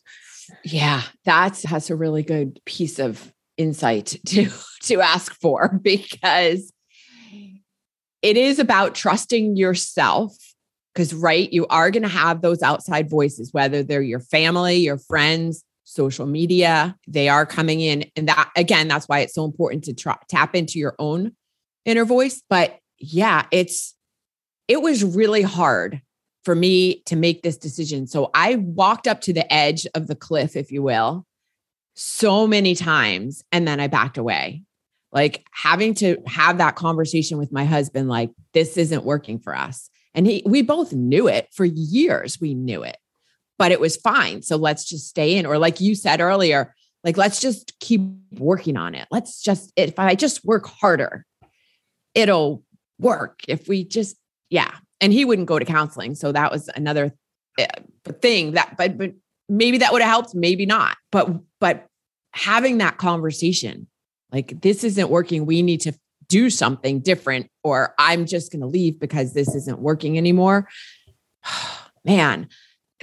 Yeah, 0.63 1.01
that's, 1.25 1.63
that's 1.63 1.89
a 1.89 1.96
really 1.96 2.24
good 2.24 2.62
piece 2.65 3.00
of 3.00 3.34
insight 3.58 4.15
to, 4.27 4.50
to 4.84 5.01
ask 5.01 5.34
for 5.34 5.79
because 5.82 6.72
it 8.21 8.38
is 8.38 8.59
about 8.59 8.95
trusting 8.95 9.55
yourself 9.55 10.36
because 10.93 11.13
right 11.13 11.51
you 11.51 11.67
are 11.67 11.91
going 11.91 12.03
to 12.03 12.09
have 12.09 12.41
those 12.41 12.62
outside 12.62 13.09
voices 13.09 13.53
whether 13.53 13.83
they're 13.83 14.01
your 14.01 14.19
family 14.19 14.77
your 14.77 14.97
friends 14.97 15.63
social 15.83 16.25
media 16.25 16.95
they 17.07 17.29
are 17.29 17.45
coming 17.45 17.79
in 17.79 18.03
and 18.15 18.27
that 18.27 18.50
again 18.55 18.88
that's 18.88 19.07
why 19.07 19.19
it's 19.19 19.33
so 19.33 19.45
important 19.45 19.83
to 19.83 19.93
try, 19.93 20.15
tap 20.29 20.55
into 20.55 20.79
your 20.79 20.95
own 21.00 21.31
inner 21.86 22.05
voice 22.05 22.41
but 22.50 22.79
yeah 23.00 23.45
it's 23.51 23.95
it 24.67 24.81
was 24.81 25.03
really 25.03 25.41
hard 25.41 26.01
for 26.47 26.55
me 26.55 27.01
to 27.05 27.17
make 27.17 27.41
this 27.41 27.57
decision. 27.57 28.07
So 28.07 28.29
I 28.33 28.55
walked 28.55 29.05
up 29.05 29.19
to 29.21 29.33
the 29.33 29.51
edge 29.53 29.86
of 29.93 30.07
the 30.07 30.15
cliff, 30.15 30.55
if 30.55 30.71
you 30.71 30.81
will, 30.81 31.25
so 31.95 32.47
many 32.47 32.74
times. 32.74 33.43
And 33.51 33.67
then 33.67 33.81
I 33.81 33.88
backed 33.88 34.17
away. 34.17 34.63
Like 35.12 35.46
having 35.52 35.94
to 35.96 36.18
have 36.28 36.58
that 36.58 36.76
conversation 36.76 37.38
with 37.38 37.52
my 37.52 37.66
husband, 37.66 38.10
like, 38.10 38.32
this 38.54 38.78
isn't 38.78 39.06
working 39.06 39.40
for 39.40 39.56
us. 39.56 39.90
And 40.14 40.28
he, 40.28 40.44
we 40.46 40.62
both 40.62 40.94
knew 40.94 41.28
it 41.28 41.48
for 41.54 41.64
years. 41.64 42.40
We 42.42 42.54
knew 42.54 42.84
it, 42.84 42.98
but 43.58 43.72
it 43.72 43.80
was 43.80 43.98
fine. 43.98 44.42
So 44.42 44.58
let's 44.58 44.84
just 44.84 45.08
stay 45.08 45.38
in. 45.38 45.46
Or 45.46 45.58
like 45.58 45.80
you 45.80 45.96
said 45.96 46.20
earlier, 46.22 46.74
like, 47.04 47.18
let's 47.18 47.40
just 47.40 47.80
keep 47.80 48.02
working 48.34 48.76
on 48.76 48.96
it. 48.96 49.08
Let's 49.12 49.42
just, 49.42 49.72
if 49.76 49.98
I 50.00 50.16
just 50.16 50.44
work 50.44 50.68
harder, 50.68 51.26
it'll 52.16 52.64
work. 53.00 53.42
If 53.48 53.68
we 53.68 53.84
just, 53.84 54.18
yeah. 54.50 54.74
And 55.00 55.14
he 55.14 55.24
wouldn't 55.24 55.48
go 55.48 55.60
to 55.60 55.66
counseling. 55.66 56.16
So 56.16 56.32
that 56.32 56.52
was 56.52 56.70
another 56.76 57.14
eh, 57.60 57.68
thing 58.22 58.54
that, 58.54 58.76
but, 58.78 58.98
but 58.98 59.14
maybe 59.48 59.78
that 59.78 59.94
would 59.94 60.02
have 60.02 60.10
helped, 60.10 60.36
maybe 60.36 60.66
not. 60.66 60.98
But, 61.12 61.30
but 61.62 61.86
having 62.34 62.80
that 62.80 62.98
conversation, 62.98 63.88
like, 64.31 64.62
this 64.62 64.84
isn't 64.84 65.10
working. 65.10 65.46
We 65.46 65.62
need 65.62 65.81
to 65.81 65.93
do 66.27 66.50
something 66.50 67.00
different 67.00 67.50
or 67.63 67.93
I'm 67.98 68.25
just 68.25 68.51
going 68.51 68.62
to 68.62 68.67
leave 68.67 69.00
because 69.00 69.34
this 69.34 69.53
isn't 69.55 69.79
working 69.79 70.17
anymore. 70.17 70.67
Man, 72.05 72.48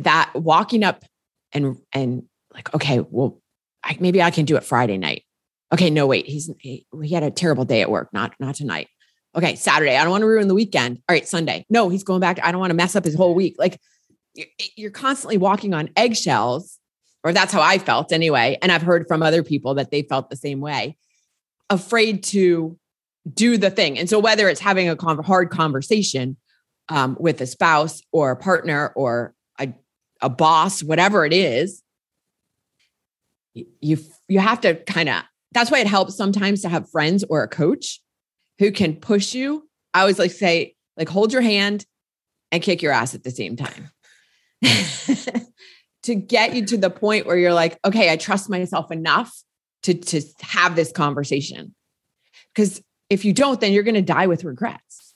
that 0.01 0.33
walking 0.35 0.83
up 0.83 1.05
and 1.53 1.77
and 1.93 2.25
like 2.53 2.75
okay, 2.75 3.01
well 3.01 3.41
I, 3.83 3.97
maybe 4.01 4.23
I 4.23 4.31
can 4.31 4.45
do 4.45 4.57
it 4.57 4.65
Friday 4.65 4.99
night. 4.99 5.25
Okay, 5.73 5.91
no 5.91 6.07
wait, 6.07 6.27
he's 6.27 6.51
he, 6.59 6.87
he 7.03 7.15
had 7.15 7.23
a 7.23 7.31
terrible 7.31 7.65
day 7.65 7.83
at 7.83 7.91
work, 7.91 8.09
not 8.13 8.35
not 8.41 8.55
tonight. 8.55 8.89
Okay, 9.37 9.57
Saturday. 9.57 9.97
I 9.97 10.03
don't 10.03 10.11
want 10.11 10.23
to 10.23 10.27
ruin 10.27 10.49
the 10.49 10.55
weekend. 10.55 11.03
All 11.09 11.15
right, 11.15 11.27
Sunday. 11.27 11.67
No, 11.69 11.89
he's 11.89 12.05
going 12.05 12.21
back. 12.21 12.39
I 12.43 12.53
don't 12.53 12.61
want 12.61 12.71
to 12.71 12.77
mess 12.77 12.95
up 12.95 13.05
his 13.05 13.15
whole 13.15 13.35
week. 13.35 13.57
Like 13.59 13.81
you're 14.77 14.91
constantly 14.91 15.37
walking 15.37 15.75
on 15.75 15.91
eggshells, 15.97 16.79
or 17.25 17.33
that's 17.33 17.53
how 17.53 17.61
I 17.61 17.79
felt 17.79 18.13
anyway. 18.13 18.59
And 18.63 18.71
I've 18.71 18.83
heard 18.83 19.07
from 19.09 19.23
other 19.23 19.43
people 19.43 19.75
that 19.75 19.91
they 19.91 20.03
felt 20.03 20.31
the 20.31 20.37
same 20.37 20.61
way, 20.61 20.97
afraid 21.71 22.23
to 22.25 22.79
do 23.33 23.57
the 23.57 23.71
thing. 23.71 23.99
And 23.99 24.09
so 24.09 24.19
whether 24.19 24.49
it's 24.49 24.61
having 24.61 24.89
a 24.89 24.97
con- 24.97 25.23
hard 25.23 25.51
conversation 25.51 26.37
um, 26.89 27.17
with 27.19 27.41
a 27.41 27.47
spouse 27.47 28.03
or 28.13 28.31
a 28.31 28.37
partner 28.37 28.93
or 28.95 29.35
a, 29.59 29.73
a 30.21 30.29
boss, 30.29 30.83
whatever 30.83 31.25
it 31.25 31.33
is, 31.33 31.83
you 33.55 33.99
you 34.29 34.41
have 34.41 34.61
to 34.63 34.75
kind 34.75 35.09
of 35.09 35.23
that's 35.53 35.71
why 35.71 35.79
it 35.79 35.87
helps 35.87 36.17
sometimes 36.17 36.63
to 36.63 36.69
have 36.69 36.91
friends 36.91 37.25
or 37.31 37.43
a 37.43 37.49
coach 37.49 38.01
who 38.59 38.73
can 38.73 38.97
push 38.97 39.35
you. 39.35 39.69
I 39.95 40.01
always 40.01 40.19
like 40.19 40.33
say, 40.33 40.75
like 40.97 41.09
hold 41.09 41.33
your 41.33 41.43
hand 41.43 41.87
and 42.51 42.63
kick 42.63 42.83
your 42.83 42.93
ass 42.93 43.15
at 43.15 43.23
the 43.23 43.31
same 43.31 43.57
time. 43.57 43.91
to 46.03 46.15
get 46.15 46.55
you 46.55 46.67
to 46.67 46.77
the 46.77 46.91
point 46.91 47.27
where 47.27 47.37
you're 47.37 47.55
like, 47.55 47.79
okay, 47.85 48.11
I 48.11 48.17
trust 48.17 48.51
myself 48.51 48.91
enough 48.91 49.33
to 49.85 49.95
to 49.95 50.23
have 50.41 50.77
this 50.77 50.93
conversation. 50.93 51.75
Because 52.55 52.83
if 53.09 53.25
you 53.25 53.33
don't, 53.33 53.61
then 53.61 53.73
you're 53.73 53.83
going 53.83 53.95
to 53.95 54.03
die 54.03 54.27
with 54.27 54.45
regrets. 54.45 55.15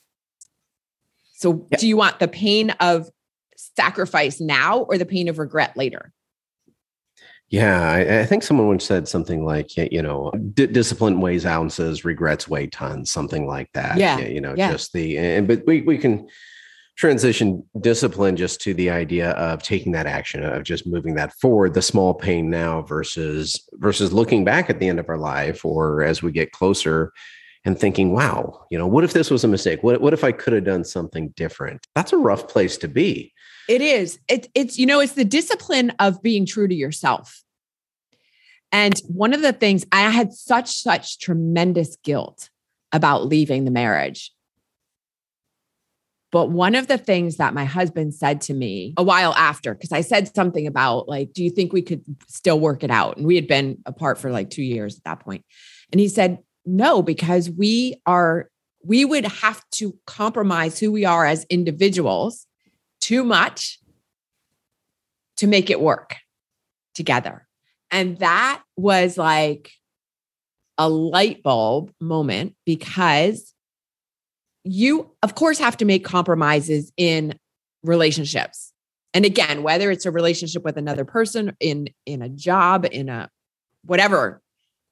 So, 1.35 1.67
yeah. 1.71 1.79
do 1.79 1.89
you 1.89 1.97
want 1.97 2.19
the 2.19 2.29
pain 2.29 2.71
of 2.81 3.09
sacrifice 3.57 4.41
now 4.41 4.81
or 4.81 4.99
the 4.99 5.07
pain 5.07 5.29
of 5.29 5.39
regret 5.39 5.77
later? 5.77 6.13
Yeah, 7.49 7.91
I, 7.91 8.21
I 8.21 8.27
think 8.27 8.43
someone 8.43 8.67
once 8.67 8.85
said 8.85 9.09
something 9.09 9.45
like, 9.45 9.75
you 9.77 10.03
know, 10.03 10.31
d- 10.53 10.67
discipline 10.67 11.21
weighs 11.21 11.47
ounces, 11.47 12.05
regrets 12.05 12.47
weigh 12.47 12.67
tons, 12.67 13.11
something 13.11 13.47
like 13.47 13.71
that. 13.73 13.97
Yeah, 13.97 14.19
you 14.19 14.41
know, 14.41 14.55
yeah. 14.57 14.71
just 14.71 14.93
the 14.93 15.17
and 15.17 15.49
but 15.49 15.65
we 15.67 15.81
we 15.81 15.97
can 15.97 16.29
transition 16.99 17.65
discipline 17.81 18.37
just 18.37 18.61
to 18.61 18.75
the 18.75 18.91
idea 18.91 19.31
of 19.31 19.63
taking 19.63 19.93
that 19.93 20.07
action 20.07 20.43
of 20.43 20.65
just 20.65 20.85
moving 20.85 21.15
that 21.15 21.33
forward 21.35 21.73
the 21.73 21.81
small 21.81 22.13
pain 22.13 22.51
now 22.51 22.83
versus 22.83 23.69
versus 23.75 24.13
looking 24.13 24.45
back 24.45 24.69
at 24.69 24.81
the 24.81 24.89
end 24.89 24.99
of 24.99 25.09
our 25.09 25.17
life 25.17 25.65
or 25.65 26.03
as 26.03 26.23
we 26.23 26.33
get 26.33 26.51
closer 26.51 27.13
and 27.65 27.79
thinking, 27.79 28.13
wow, 28.13 28.67
you 28.71 28.79
know, 28.79 28.87
what 28.87 29.05
if 29.05 29.13
this 29.13 29.31
was 29.31 29.45
a 29.45 29.49
mistake? 29.49 29.83
What, 29.83 30.01
what 30.01 30.13
if 30.13 30.25
I 30.25 30.33
could 30.33 30.53
have 30.53 30.65
done 30.65 30.85
something 30.85 31.29
different? 31.31 31.87
That's 31.95 32.13
a 32.13 32.17
rough 32.17 32.49
place 32.49 32.77
to 32.79 32.89
be. 32.89 33.33
It 33.69 33.81
is. 33.81 34.19
It, 34.29 34.49
it's, 34.55 34.79
you 34.79 34.87
know, 34.87 35.01
it's 35.01 35.13
the 35.13 35.25
discipline 35.25 35.93
of 35.99 36.23
being 36.23 36.47
true 36.47 36.67
to 36.67 36.75
yourself. 36.75 37.43
And 38.73 38.99
one 39.07 39.35
of 39.35 39.43
the 39.43 39.53
things 39.53 39.85
I 39.93 40.03
had 40.11 40.33
such, 40.33 40.71
such 40.71 41.19
tremendous 41.19 41.97
guilt 42.03 42.51
about 42.93 43.27
leaving 43.27 43.65
the 43.65 43.71
marriage. 43.71 44.33
But 46.31 46.51
one 46.51 46.75
of 46.75 46.89
the 46.89 46.99
things 46.99 47.37
that 47.37 47.55
my 47.55 47.65
husband 47.65 48.15
said 48.15 48.43
to 48.43 48.55
me 48.55 48.93
a 48.97 49.03
while 49.03 49.35
after, 49.35 49.75
because 49.75 49.93
I 49.93 50.03
said 50.03 50.35
something 50.35 50.67
about, 50.67 51.09
like, 51.09 51.33
do 51.33 51.43
you 51.43 51.51
think 51.51 51.73
we 51.73 51.81
could 51.81 52.05
still 52.29 52.61
work 52.61 52.85
it 52.85 52.91
out? 52.91 53.17
And 53.17 53.27
we 53.27 53.35
had 53.37 53.47
been 53.47 53.79
apart 53.87 54.19
for 54.19 54.31
like 54.31 54.51
two 54.51 54.63
years 54.63 54.99
at 54.99 55.05
that 55.05 55.21
point. 55.21 55.45
And 55.91 56.01
he 56.01 56.09
said, 56.09 56.39
no, 56.67 57.01
because 57.01 57.49
we 57.51 58.01
are, 58.05 58.51
we 58.85 59.07
would 59.07 59.25
have 59.25 59.63
to 59.73 59.97
compromise 60.07 60.79
who 60.79 60.93
we 60.93 61.07
are 61.07 61.25
as 61.25 61.47
individuals 61.49 62.47
too 63.01 63.25
much 63.25 63.79
to 65.39 65.47
make 65.47 65.71
it 65.71 65.81
work 65.81 66.17
together. 66.95 67.47
And 67.91 68.19
that 68.19 68.63
was 68.77 69.17
like 69.17 69.71
a 70.77 70.91
light 70.91 71.43
bulb 71.43 71.91
moment 72.01 72.55
because 72.67 73.55
you, 74.69 75.11
of 75.23 75.35
course, 75.35 75.59
have 75.59 75.77
to 75.79 75.85
make 75.85 76.05
compromises 76.05 76.93
in 76.97 77.39
relationships. 77.83 78.73
And 79.15 79.25
again, 79.25 79.63
whether 79.63 79.91
it's 79.91 80.07
a 80.07 80.11
relationship 80.11 80.65
with 80.65 80.77
another 80.77 81.05
person 81.05 81.57
in 81.61 81.89
in 82.07 82.23
a 82.23 82.29
job, 82.29 82.87
in 82.91 83.09
a 83.09 83.31
whatever 83.85 84.43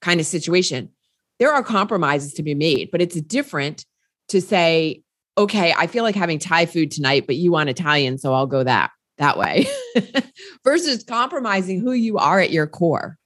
kind 0.01 0.21
of 0.21 0.27
situation, 0.27 0.91
there 1.39 1.53
are 1.53 1.63
compromises 1.63 2.33
to 2.35 2.43
be 2.43 2.55
made, 2.55 2.91
but 2.91 3.03
it's 3.03 3.21
different 3.21 3.85
to 4.29 4.41
say, 4.41 5.03
okay, 5.37 5.75
I 5.77 5.87
feel 5.87 6.03
like 6.03 6.15
having 6.15 6.39
Thai 6.39 6.67
food 6.67 6.91
tonight, 6.91 7.27
but 7.27 7.37
you 7.37 7.53
want 7.53 7.69
Italian, 7.69 8.19
so 8.19 8.33
I'll 8.33 8.47
go 8.47 8.65
that 8.65 8.91
that 9.19 9.39
way 9.39 9.67
versus 10.65 11.03
compromising 11.03 11.81
who 11.81 11.93
you 11.93 12.19
are 12.19 12.41
at 12.41 12.51
your 12.51 12.67
core. 12.67 13.19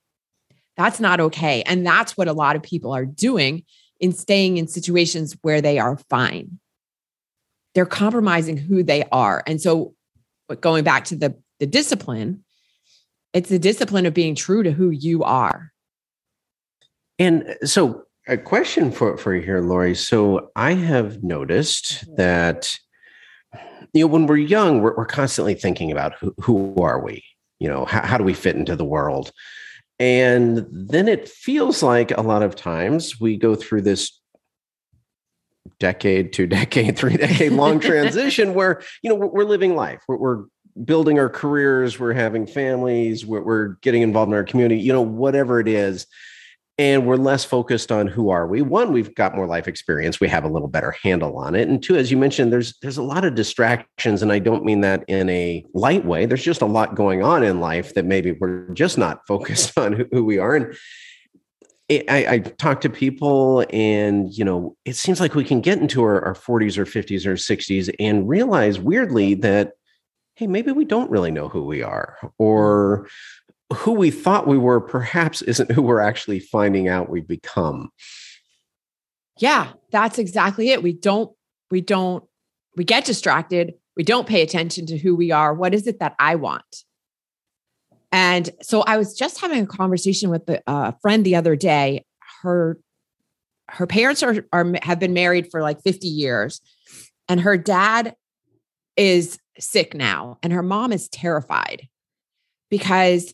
That's 0.76 1.00
not 1.00 1.21
okay. 1.21 1.62
And 1.62 1.85
that's 1.85 2.16
what 2.16 2.28
a 2.28 2.33
lot 2.33 2.57
of 2.57 2.62
people 2.62 2.92
are 2.92 3.04
doing 3.04 3.64
in 4.00 4.12
staying 4.12 4.57
in 4.57 4.66
situations 4.66 5.37
where 5.42 5.61
they 5.61 5.78
are 5.78 5.97
fine. 6.09 6.59
They're 7.75 7.87
compromising 7.87 8.57
who 8.57 8.83
they 8.83 9.04
are. 9.12 9.42
And 9.47 9.61
so, 9.61 9.95
but 10.49 10.61
going 10.61 10.83
back 10.83 11.04
to 11.07 11.16
the, 11.16 11.37
the 11.61 11.66
discipline, 11.66 12.42
it's 13.33 13.50
the 13.50 13.59
discipline 13.59 14.07
of 14.07 14.14
being 14.14 14.35
true 14.35 14.62
to 14.62 14.73
who 14.73 14.90
you 14.90 15.23
are. 15.23 15.71
And 17.19 17.57
so, 17.64 18.04
a 18.26 18.37
question 18.37 18.90
for 18.90 19.16
for 19.16 19.35
you 19.35 19.42
here, 19.42 19.61
Lori. 19.61 19.95
So, 19.95 20.50
I 20.57 20.73
have 20.75 21.23
noticed 21.23 22.04
mm-hmm. 22.04 22.14
that 22.16 22.76
you 23.92 24.02
know 24.02 24.07
when 24.07 24.26
we're 24.26 24.37
young, 24.38 24.80
we're, 24.80 24.97
we're 24.97 25.07
constantly 25.07 25.54
thinking 25.54 25.92
about 25.92 26.14
who, 26.19 26.35
who 26.40 26.75
are 26.76 27.02
we? 27.02 27.23
You 27.59 27.69
know, 27.69 27.85
how, 27.85 28.07
how 28.07 28.19
do 28.19 28.25
we 28.25 28.35
fit 28.35 28.57
into 28.57 28.75
the 28.75 28.85
world? 28.85 29.33
And 30.00 30.66
then 30.71 31.09
it 31.09 31.28
feels 31.28 31.83
like 31.83 32.11
a 32.11 32.23
lot 32.23 32.42
of 32.42 32.57
times 32.57 33.21
we 33.21 33.37
go 33.37 33.54
through 33.54 33.83
this 33.83 34.19
decade, 35.78 36.33
two 36.33 36.47
decade, 36.49 36.97
three 36.97 37.16
decade 37.16 37.52
long 37.52 37.78
transition 37.80 38.54
where 38.54 38.83
you 39.02 39.11
know 39.11 39.14
we're, 39.14 39.45
living 39.45 39.76
life. 39.76 40.02
We're, 40.09 40.16
we're, 40.16 40.45
building 40.85 41.19
our 41.19 41.28
careers. 41.28 41.99
We're 41.99 42.12
having 42.12 42.47
families. 42.47 43.26
We're, 43.26 43.42
we're 43.42 43.69
getting 43.83 44.02
involved 44.02 44.30
in 44.30 44.37
our 44.37 44.45
community. 44.45 44.80
You 44.80 44.92
know, 44.92 45.02
whatever 45.02 45.61
it 45.61 45.69
is 45.69 46.07
and 46.80 47.06
we're 47.06 47.16
less 47.16 47.44
focused 47.44 47.92
on 47.92 48.06
who 48.06 48.30
are 48.30 48.46
we. 48.46 48.62
One 48.62 48.90
we've 48.90 49.14
got 49.14 49.37
more 49.37 49.46
life 49.46 49.68
experience. 49.68 50.18
We 50.18 50.28
have 50.28 50.44
a 50.44 50.49
little 50.49 50.66
better 50.66 50.92
handle 51.02 51.37
on 51.37 51.54
it. 51.54 51.68
And 51.68 51.82
two 51.82 51.94
as 51.94 52.10
you 52.10 52.16
mentioned 52.16 52.50
there's 52.50 52.78
there's 52.80 52.96
a 52.96 53.02
lot 53.02 53.22
of 53.22 53.34
distractions 53.34 54.22
and 54.22 54.32
i 54.32 54.38
don't 54.38 54.64
mean 54.64 54.80
that 54.80 55.04
in 55.06 55.28
a 55.28 55.62
light 55.75 56.06
way. 56.06 56.25
There's 56.25 56.42
just 56.42 56.62
a 56.62 56.66
lot 56.66 56.94
going 56.94 57.22
on 57.22 57.42
in 57.42 57.60
life 57.60 57.92
that 57.94 58.06
maybe 58.06 58.32
we're 58.32 58.68
just 58.70 58.96
not 58.96 59.20
focused 59.28 59.78
on 59.78 59.92
who, 59.92 60.06
who 60.10 60.25
we 60.25 60.38
are. 60.38 60.56
And 60.56 60.75
I, 61.90 62.26
I, 62.28 62.38
talk 62.38 62.80
to 62.82 62.88
people 62.88 63.66
and 63.70 64.32
you 64.32 64.44
know 64.44 64.75
it 64.87 64.96
seems 64.96 65.20
like 65.20 65.34
we 65.34 65.44
can 65.44 65.60
get 65.60 65.78
into 65.78 66.02
our, 66.02 66.25
our 66.25 66.34
40s 66.34 66.78
or 66.78 66.87
50s 66.87 67.26
or 67.26 67.34
60s 67.34 67.94
and 67.99 68.26
realize 68.26 68.78
weirdly 68.78 69.34
that 69.34 69.72
hey 70.37 70.46
maybe 70.46 70.72
we 70.72 70.87
don't 70.87 71.10
really 71.10 71.30
know 71.30 71.49
who 71.49 71.64
we 71.64 71.82
are 71.82 72.16
or 72.38 73.08
who 73.73 73.93
we 73.93 74.11
thought 74.11 74.47
we 74.47 74.59
were 74.59 74.81
perhaps 74.81 75.43
isn't 75.43 75.71
who 75.71 75.83
we're 75.83 76.00
actually 76.00 76.41
finding 76.41 76.89
out 76.89 77.09
we've 77.09 77.29
become. 77.29 77.91
Yeah, 79.39 79.73
that's 79.91 80.19
exactly 80.19 80.71
it. 80.71 80.83
We 80.83 80.93
don't, 80.93 81.35
we 81.71 81.81
don't, 81.81 82.25
we 82.77 82.85
get 82.85 83.05
distracted. 83.05 83.75
We 83.97 84.03
don't 84.03 84.27
pay 84.27 84.43
attention 84.43 84.87
to 84.87 84.99
who 84.99 85.15
we 85.15 85.31
are. 85.31 85.55
What 85.55 85.75
is 85.75 85.87
it 85.87 86.00
that 86.00 86.15
I 86.19 86.35
want? 86.35 86.85
And 88.12 88.50
so 88.61 88.83
I 88.83 88.97
was 88.97 89.17
just 89.17 89.41
having 89.41 89.62
a 89.62 89.67
conversation 89.67 90.31
with 90.31 90.49
a 90.49 90.61
uh, 90.69 90.93
friend 91.00 91.25
the 91.25 91.37
other 91.37 91.57
day. 91.57 92.05
Her 92.43 92.79
her 93.69 93.87
parents 93.87 94.23
are, 94.25 94.45
are 94.53 94.67
have 94.83 94.99
been 94.99 95.12
married 95.12 95.49
for 95.49 95.62
like 95.62 95.81
50 95.83 96.09
years 96.09 96.61
and 97.31 97.41
her 97.43 97.57
dad 97.57 98.17
is 98.97 99.39
sick 99.61 99.95
now, 99.95 100.39
and 100.43 100.53
her 100.53 100.65
mom 100.65 100.93
is 100.93 101.09
terrified 101.09 101.87
because 102.71 103.33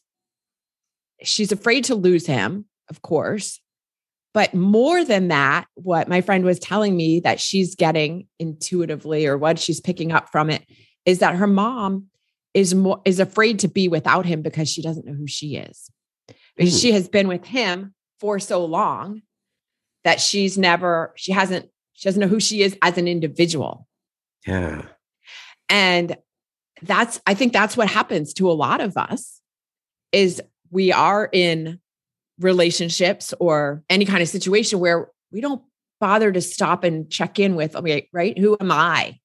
she's 1.23 1.53
afraid 1.53 1.85
to 1.85 1.95
lose 1.95 2.27
him, 2.27 2.67
of 2.89 3.03
course. 3.03 3.61
But 4.35 4.53
more 4.53 5.03
than 5.05 5.29
that, 5.29 5.67
what 5.75 6.09
my 6.09 6.21
friend 6.21 6.45
was 6.45 6.59
telling 6.59 6.95
me 6.95 7.21
that 7.21 7.41
she's 7.41 7.75
getting 7.75 8.27
intuitively 8.39 9.27
or 9.27 9.39
what 9.39 9.59
she's 9.59 9.81
picking 9.81 10.13
up 10.13 10.31
from 10.31 10.51
it 10.51 10.67
is 11.07 11.21
that 11.21 11.37
her 11.37 11.47
mom 11.47 12.09
is 12.53 12.75
more 12.75 13.01
is 13.05 13.19
afraid 13.19 13.61
to 13.61 13.69
be 13.69 13.89
without 13.89 14.27
him 14.27 14.43
because 14.43 14.69
she 14.69 14.83
doesn't 14.83 15.07
know 15.07 15.15
who 15.15 15.27
she 15.27 15.57
is. 15.57 15.91
Because 16.57 16.75
mm. 16.75 16.83
she 16.83 16.93
has 16.93 17.09
been 17.09 17.29
with 17.29 17.45
him 17.45 17.95
for 18.21 18.39
so 18.39 18.65
long 18.65 19.23
that 20.05 20.21
she's 20.21 20.59
never 20.59 21.15
she 21.17 21.33
hasn't 21.33 21.71
she 21.95 22.09
doesn't 22.09 22.21
know 22.21 22.29
who 22.29 22.41
she 22.41 22.63
is 22.63 22.77
as 22.83 22.99
an 22.99 23.09
individual. 23.09 23.87
Yeah. 24.47 24.83
And 25.69 26.17
that's 26.83 27.21
I 27.27 27.35
think 27.35 27.53
that's 27.53 27.77
what 27.77 27.89
happens 27.89 28.35
to 28.35 28.51
a 28.51 28.53
lot 28.53 28.81
of 28.81 28.97
us 28.97 29.41
is 30.13 30.43
we 30.71 30.93
are 30.93 31.29
in 31.33 31.81
relationships 32.39 33.33
or 33.41 33.83
any 33.89 34.05
kind 34.05 34.23
of 34.23 34.29
situation 34.29 34.79
where 34.79 35.09
we 35.33 35.41
don't 35.41 35.63
bother 36.01 36.31
to 36.31 36.41
stop 36.41 36.85
and 36.85 37.11
check 37.11 37.39
in 37.39 37.55
with 37.55 37.75
okay 37.75 38.09
right? 38.13 38.39
Who 38.39 38.57
am 38.61 38.71
i 38.71 39.19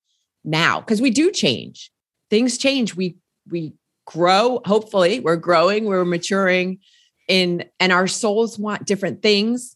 now? 0.44 0.80
Because 0.80 1.02
we 1.02 1.10
do 1.10 1.32
change. 1.32 1.92
Things 2.30 2.58
change. 2.58 2.96
We 2.96 3.18
we 3.50 3.74
grow 4.06 4.62
hopefully. 4.66 5.20
We're 5.20 5.36
growing. 5.36 5.86
We're 5.86 6.06
maturing 6.06 6.80
in 7.28 7.66
and 7.80 7.92
our 7.92 8.08
souls 8.08 8.58
want 8.58 8.86
different 8.86 9.22
things 9.22 9.76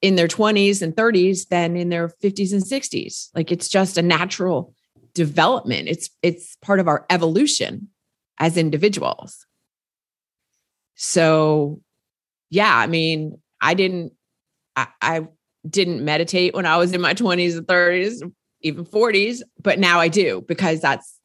in 0.00 0.16
their 0.16 0.28
20s 0.28 0.82
and 0.82 0.96
30s 0.96 1.48
than 1.48 1.76
in 1.76 1.88
their 1.88 2.08
50s 2.08 2.52
and 2.52 2.62
60s 2.62 3.28
like 3.36 3.52
it's 3.52 3.68
just 3.68 3.96
a 3.96 4.02
natural 4.02 4.74
development. 5.14 5.88
It's 5.88 6.10
it's 6.22 6.56
part 6.62 6.80
of 6.80 6.88
our 6.88 7.06
evolution 7.10 7.88
as 8.38 8.56
individuals 8.56 9.46
so 10.94 11.80
yeah 12.50 12.76
i 12.76 12.86
mean 12.86 13.38
i 13.60 13.74
didn't 13.74 14.12
I, 14.76 14.88
I 15.00 15.26
didn't 15.68 16.04
meditate 16.04 16.54
when 16.54 16.66
i 16.66 16.76
was 16.76 16.92
in 16.92 17.00
my 17.00 17.14
20s 17.14 17.58
and 17.58 17.66
30s 17.66 18.32
even 18.60 18.84
40s 18.84 19.42
but 19.60 19.78
now 19.78 20.00
i 20.00 20.08
do 20.08 20.44
because 20.46 20.80
that's 20.80 21.20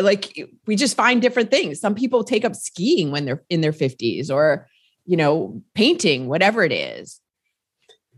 like 0.00 0.48
we 0.66 0.76
just 0.76 0.96
find 0.96 1.20
different 1.20 1.50
things. 1.50 1.80
Some 1.80 1.94
people 1.94 2.24
take 2.24 2.44
up 2.44 2.54
skiing 2.54 3.10
when 3.10 3.24
they're 3.24 3.42
in 3.50 3.60
their 3.60 3.72
50s 3.72 4.30
or 4.30 4.68
you 5.04 5.16
know 5.16 5.62
painting 5.74 6.28
whatever 6.28 6.62
it 6.62 6.72
is. 6.72 7.20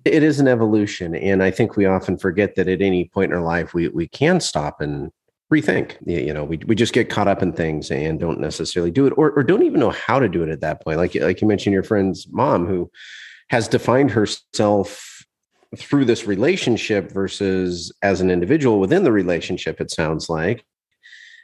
It 0.04 0.22
is 0.22 0.40
an 0.40 0.48
evolution 0.48 1.14
and 1.14 1.42
i 1.42 1.50
think 1.50 1.76
we 1.76 1.84
often 1.84 2.16
forget 2.16 2.54
that 2.54 2.66
at 2.66 2.80
any 2.80 3.10
point 3.12 3.30
in 3.30 3.36
our 3.36 3.44
life 3.44 3.74
we 3.74 3.88
we 3.88 4.08
can 4.08 4.40
stop 4.40 4.80
and 4.80 5.10
rethink. 5.52 5.96
You 6.06 6.34
know 6.34 6.44
we, 6.44 6.58
we 6.66 6.74
just 6.74 6.92
get 6.92 7.10
caught 7.10 7.28
up 7.28 7.42
in 7.42 7.52
things 7.52 7.90
and 7.90 8.20
don't 8.20 8.40
necessarily 8.40 8.90
do 8.90 9.06
it 9.06 9.14
or, 9.16 9.30
or 9.32 9.42
don't 9.42 9.62
even 9.62 9.80
know 9.80 9.90
how 9.90 10.18
to 10.18 10.28
do 10.28 10.42
it 10.42 10.48
at 10.48 10.60
that 10.60 10.82
point. 10.82 10.98
Like 10.98 11.14
like 11.14 11.40
you 11.40 11.48
mentioned 11.48 11.74
your 11.74 11.82
friend's 11.82 12.26
mom 12.30 12.66
who 12.66 12.90
has 13.50 13.68
defined 13.68 14.10
herself 14.10 15.24
through 15.76 16.04
this 16.04 16.26
relationship 16.26 17.12
versus 17.12 17.92
as 18.02 18.20
an 18.20 18.30
individual 18.30 18.80
within 18.80 19.04
the 19.04 19.12
relationship 19.12 19.80
it 19.82 19.90
sounds 19.90 20.30
like 20.30 20.64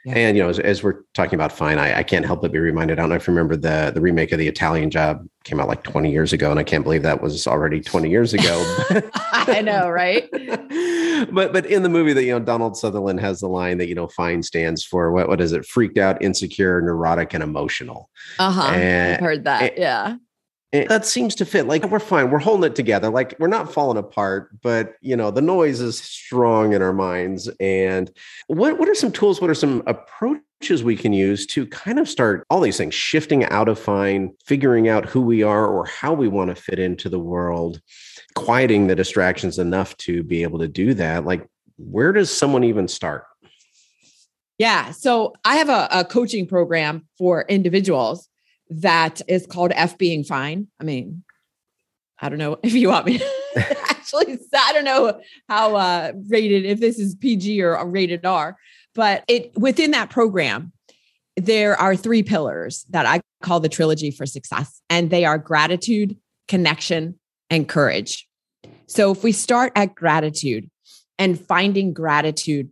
yeah. 0.05 0.13
And 0.15 0.37
you 0.37 0.43
know, 0.43 0.49
as, 0.49 0.59
as, 0.59 0.83
we're 0.83 1.01
talking 1.15 1.33
about 1.33 1.51
fine, 1.51 1.79
I, 1.79 1.99
I, 1.99 2.03
can't 2.03 2.25
help 2.25 2.43
but 2.43 2.51
be 2.51 2.59
reminded. 2.59 2.99
I 2.99 3.01
don't 3.01 3.09
know 3.09 3.15
if 3.15 3.27
you 3.27 3.33
remember 3.33 3.55
the 3.55 3.91
the 3.93 4.01
remake 4.01 4.31
of 4.31 4.37
the 4.37 4.47
Italian 4.47 4.91
Job 4.91 5.27
came 5.43 5.59
out 5.59 5.67
like 5.67 5.83
20 5.83 6.11
years 6.11 6.31
ago, 6.31 6.51
and 6.51 6.59
I 6.59 6.63
can't 6.63 6.83
believe 6.83 7.01
that 7.01 7.21
was 7.21 7.47
already 7.47 7.81
20 7.81 8.09
years 8.09 8.33
ago. 8.33 8.63
I 9.15 9.61
know, 9.61 9.89
right? 9.89 10.29
but 11.33 11.51
but 11.51 11.65
in 11.65 11.81
the 11.81 11.89
movie 11.89 12.13
that 12.13 12.23
you 12.23 12.33
know, 12.33 12.39
Donald 12.39 12.77
Sutherland 12.77 13.19
has 13.19 13.39
the 13.39 13.49
line 13.49 13.79
that 13.79 13.87
you 13.87 13.95
know, 13.95 14.07
fine 14.07 14.43
stands 14.43 14.83
for 14.85 15.11
what 15.11 15.27
what 15.27 15.41
is 15.41 15.53
it? 15.53 15.65
Freaked 15.65 15.97
out, 15.97 16.21
insecure, 16.21 16.81
neurotic, 16.81 17.33
and 17.33 17.41
emotional. 17.41 18.09
Uh 18.37 18.51
huh. 18.51 18.61
I've 18.61 19.19
heard 19.19 19.43
that. 19.45 19.71
And, 19.71 19.71
yeah 19.77 20.15
that 20.71 21.05
seems 21.05 21.35
to 21.35 21.45
fit. 21.45 21.67
Like 21.67 21.85
we're 21.85 21.99
fine. 21.99 22.29
We're 22.29 22.39
holding 22.39 22.69
it 22.69 22.75
together. 22.75 23.09
Like 23.09 23.35
we're 23.39 23.47
not 23.47 23.71
falling 23.71 23.97
apart, 23.97 24.49
but 24.61 24.95
you 25.01 25.15
know, 25.15 25.31
the 25.31 25.41
noise 25.41 25.79
is 25.79 25.99
strong 25.99 26.73
in 26.73 26.81
our 26.81 26.93
minds. 26.93 27.49
And 27.59 28.11
what 28.47 28.77
what 28.77 28.89
are 28.89 28.95
some 28.95 29.11
tools? 29.11 29.41
What 29.41 29.49
are 29.49 29.55
some 29.55 29.83
approaches 29.87 30.83
we 30.83 30.95
can 30.95 31.13
use 31.13 31.45
to 31.47 31.65
kind 31.67 31.99
of 31.99 32.09
start 32.09 32.45
all 32.49 32.61
these 32.61 32.77
things 32.77 32.93
shifting 32.93 33.45
out 33.45 33.69
of 33.69 33.79
fine, 33.79 34.33
figuring 34.45 34.89
out 34.89 35.05
who 35.05 35.21
we 35.21 35.43
are 35.43 35.67
or 35.67 35.85
how 35.85 36.13
we 36.13 36.27
want 36.27 36.55
to 36.55 36.61
fit 36.61 36.79
into 36.79 37.09
the 37.09 37.19
world, 37.19 37.81
quieting 38.35 38.87
the 38.87 38.95
distractions 38.95 39.59
enough 39.59 39.95
to 39.97 40.23
be 40.23 40.43
able 40.43 40.59
to 40.59 40.67
do 40.67 40.93
that? 40.95 41.25
Like, 41.25 41.47
where 41.77 42.11
does 42.11 42.35
someone 42.35 42.63
even 42.63 42.87
start? 42.87 43.25
Yeah. 44.57 44.91
So 44.91 45.33
I 45.43 45.57
have 45.57 45.69
a, 45.69 45.87
a 45.91 46.05
coaching 46.05 46.47
program 46.47 47.05
for 47.17 47.41
individuals 47.49 48.29
that 48.69 49.21
is 49.27 49.45
called 49.45 49.71
F 49.75 49.97
being 49.97 50.23
fine. 50.23 50.67
I 50.79 50.83
mean, 50.83 51.23
I 52.19 52.29
don't 52.29 52.39
know 52.39 52.57
if 52.63 52.73
you 52.73 52.89
want 52.89 53.05
me 53.05 53.21
actually, 53.55 54.37
I 54.53 54.73
don't 54.73 54.85
know 54.85 55.19
how 55.49 55.75
uh, 55.75 56.13
rated, 56.27 56.65
if 56.65 56.79
this 56.79 56.99
is 56.99 57.15
PG 57.15 57.61
or 57.61 57.85
rated 57.87 58.25
R, 58.25 58.57
but 58.93 59.23
it 59.27 59.57
within 59.57 59.91
that 59.91 60.09
program, 60.09 60.71
there 61.37 61.79
are 61.79 61.95
three 61.95 62.23
pillars 62.23 62.85
that 62.89 63.05
I 63.05 63.21
call 63.41 63.59
the 63.59 63.69
trilogy 63.69 64.11
for 64.11 64.25
success, 64.25 64.81
and 64.89 65.09
they 65.09 65.25
are 65.25 65.37
gratitude, 65.37 66.17
connection, 66.47 67.19
and 67.49 67.67
courage. 67.67 68.27
So 68.87 69.11
if 69.11 69.23
we 69.23 69.31
start 69.31 69.73
at 69.75 69.95
gratitude 69.95 70.69
and 71.17 71.39
finding 71.39 71.93
gratitude 71.93 72.71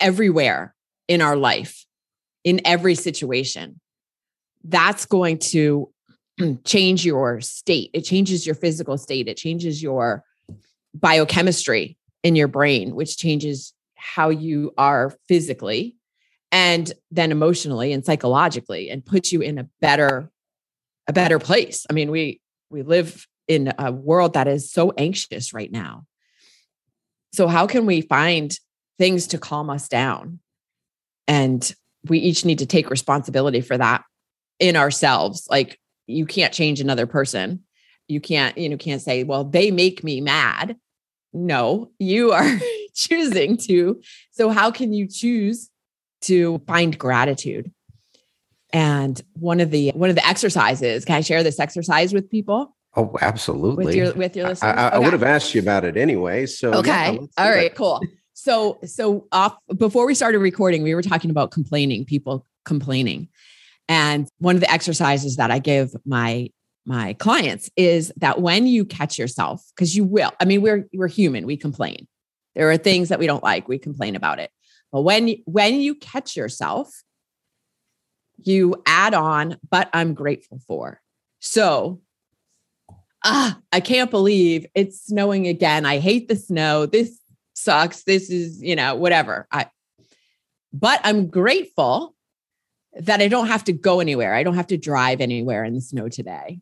everywhere 0.00 0.74
in 1.08 1.22
our 1.22 1.36
life, 1.36 1.84
in 2.42 2.60
every 2.64 2.94
situation, 2.94 3.80
that's 4.64 5.04
going 5.06 5.38
to 5.38 5.90
change 6.64 7.04
your 7.04 7.40
state. 7.40 7.90
It 7.92 8.02
changes 8.02 8.46
your 8.46 8.54
physical 8.54 8.98
state. 8.98 9.28
It 9.28 9.36
changes 9.36 9.82
your 9.82 10.24
biochemistry 10.94 11.96
in 12.22 12.36
your 12.36 12.48
brain, 12.48 12.94
which 12.94 13.16
changes 13.18 13.72
how 13.94 14.30
you 14.30 14.72
are 14.76 15.14
physically 15.28 15.96
and 16.50 16.92
then 17.10 17.32
emotionally 17.32 17.92
and 17.92 18.04
psychologically 18.04 18.90
and 18.90 19.04
puts 19.04 19.32
you 19.32 19.40
in 19.40 19.58
a 19.58 19.68
better 19.80 20.30
a 21.06 21.12
better 21.12 21.38
place. 21.38 21.86
I 21.90 21.92
mean, 21.92 22.10
we 22.10 22.40
we 22.70 22.82
live 22.82 23.26
in 23.46 23.72
a 23.78 23.92
world 23.92 24.34
that 24.34 24.48
is 24.48 24.70
so 24.70 24.92
anxious 24.96 25.52
right 25.52 25.70
now. 25.70 26.04
So 27.34 27.46
how 27.46 27.66
can 27.66 27.84
we 27.84 28.00
find 28.00 28.56
things 28.98 29.26
to 29.28 29.38
calm 29.38 29.68
us 29.68 29.88
down? 29.88 30.38
And 31.28 31.74
we 32.08 32.18
each 32.18 32.44
need 32.44 32.60
to 32.60 32.66
take 32.66 32.88
responsibility 32.88 33.60
for 33.60 33.76
that 33.76 34.04
in 34.58 34.76
ourselves. 34.76 35.46
Like 35.50 35.78
you 36.06 36.26
can't 36.26 36.52
change 36.52 36.80
another 36.80 37.06
person. 37.06 37.64
You 38.08 38.20
can't, 38.20 38.56
you 38.58 38.68
know, 38.68 38.76
can't 38.76 39.00
say, 39.00 39.24
well, 39.24 39.44
they 39.44 39.70
make 39.70 40.04
me 40.04 40.20
mad. 40.20 40.76
No, 41.32 41.90
you 41.98 42.32
are 42.32 42.58
choosing 42.94 43.56
to. 43.58 44.00
So 44.32 44.50
how 44.50 44.70
can 44.70 44.92
you 44.92 45.08
choose 45.08 45.70
to 46.22 46.58
find 46.66 46.98
gratitude? 46.98 47.72
And 48.72 49.20
one 49.34 49.60
of 49.60 49.70
the 49.70 49.90
one 49.90 50.10
of 50.10 50.16
the 50.16 50.26
exercises, 50.26 51.04
can 51.04 51.16
I 51.16 51.20
share 51.20 51.42
this 51.42 51.60
exercise 51.60 52.12
with 52.12 52.28
people? 52.28 52.74
Oh, 52.96 53.16
absolutely. 53.20 53.86
With 53.86 53.94
your 53.94 54.12
with 54.14 54.36
your 54.36 54.48
listeners. 54.48 54.76
I, 54.76 54.82
I, 54.82 54.86
okay. 54.88 54.96
I 54.96 54.98
would 54.98 55.12
have 55.12 55.22
asked 55.22 55.54
you 55.54 55.60
about 55.60 55.84
it 55.84 55.96
anyway. 55.96 56.46
So 56.46 56.74
okay, 56.74 57.12
yeah, 57.14 57.26
all 57.38 57.50
right, 57.50 57.70
that. 57.70 57.76
cool. 57.76 58.00
So 58.32 58.78
so 58.84 59.26
off 59.32 59.56
before 59.76 60.06
we 60.06 60.14
started 60.14 60.38
recording, 60.38 60.82
we 60.82 60.94
were 60.94 61.02
talking 61.02 61.30
about 61.30 61.52
complaining, 61.52 62.04
people 62.04 62.46
complaining. 62.64 63.28
And 63.88 64.28
one 64.38 64.54
of 64.54 64.60
the 64.60 64.70
exercises 64.70 65.36
that 65.36 65.50
I 65.50 65.58
give 65.58 65.94
my 66.04 66.50
my 66.86 67.14
clients 67.14 67.70
is 67.76 68.12
that 68.16 68.42
when 68.42 68.66
you 68.66 68.84
catch 68.84 69.18
yourself, 69.18 69.64
because 69.74 69.96
you 69.96 70.04
will, 70.04 70.32
I 70.40 70.44
mean, 70.44 70.62
we're 70.62 70.86
we're 70.92 71.08
human, 71.08 71.46
we 71.46 71.56
complain. 71.56 72.06
There 72.54 72.70
are 72.70 72.76
things 72.76 73.08
that 73.08 73.18
we 73.18 73.26
don't 73.26 73.42
like, 73.42 73.68
we 73.68 73.78
complain 73.78 74.16
about 74.16 74.38
it. 74.38 74.50
But 74.92 75.02
when 75.02 75.34
when 75.44 75.80
you 75.80 75.94
catch 75.94 76.36
yourself, 76.36 77.02
you 78.38 78.82
add 78.86 79.14
on, 79.14 79.56
but 79.70 79.88
I'm 79.92 80.14
grateful 80.14 80.60
for. 80.66 81.00
So 81.40 82.00
ah, 83.24 83.58
I 83.72 83.80
can't 83.80 84.10
believe 84.10 84.66
it's 84.74 85.06
snowing 85.06 85.46
again. 85.46 85.86
I 85.86 85.98
hate 85.98 86.28
the 86.28 86.36
snow. 86.36 86.86
This 86.86 87.18
sucks. 87.54 88.04
This 88.04 88.30
is, 88.30 88.62
you 88.62 88.76
know, 88.76 88.94
whatever. 88.94 89.46
I 89.50 89.66
but 90.72 91.00
I'm 91.04 91.28
grateful 91.28 92.14
that 93.00 93.20
I 93.20 93.28
don't 93.28 93.48
have 93.48 93.64
to 93.64 93.72
go 93.72 94.00
anywhere. 94.00 94.34
I 94.34 94.42
don't 94.42 94.54
have 94.54 94.68
to 94.68 94.76
drive 94.76 95.20
anywhere 95.20 95.64
in 95.64 95.74
the 95.74 95.80
snow 95.80 96.08
today. 96.08 96.60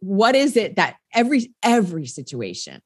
What 0.00 0.34
is 0.34 0.56
it 0.56 0.76
that 0.76 0.96
every 1.14 1.52
every 1.62 2.06
situation 2.06 2.82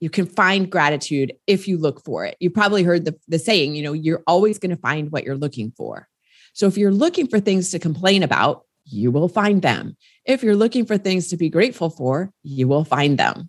you 0.00 0.10
can 0.10 0.26
find 0.26 0.70
gratitude 0.70 1.32
if 1.46 1.66
you 1.66 1.76
look 1.76 2.04
for 2.04 2.24
it. 2.24 2.36
You 2.40 2.50
probably 2.50 2.82
heard 2.82 3.04
the, 3.04 3.18
the 3.26 3.38
saying, 3.38 3.74
you 3.74 3.82
know, 3.82 3.92
you're 3.92 4.22
always 4.26 4.58
going 4.58 4.70
to 4.70 4.76
find 4.76 5.10
what 5.10 5.24
you're 5.24 5.36
looking 5.36 5.72
for. 5.76 6.08
So 6.52 6.66
if 6.66 6.78
you're 6.78 6.92
looking 6.92 7.26
for 7.26 7.40
things 7.40 7.70
to 7.70 7.78
complain 7.78 8.22
about, 8.22 8.64
you 8.84 9.10
will 9.10 9.28
find 9.28 9.60
them. 9.60 9.96
If 10.24 10.42
you're 10.42 10.56
looking 10.56 10.86
for 10.86 10.96
things 10.96 11.28
to 11.28 11.36
be 11.36 11.50
grateful 11.50 11.90
for, 11.90 12.32
you 12.42 12.68
will 12.68 12.84
find 12.84 13.18
them. 13.18 13.48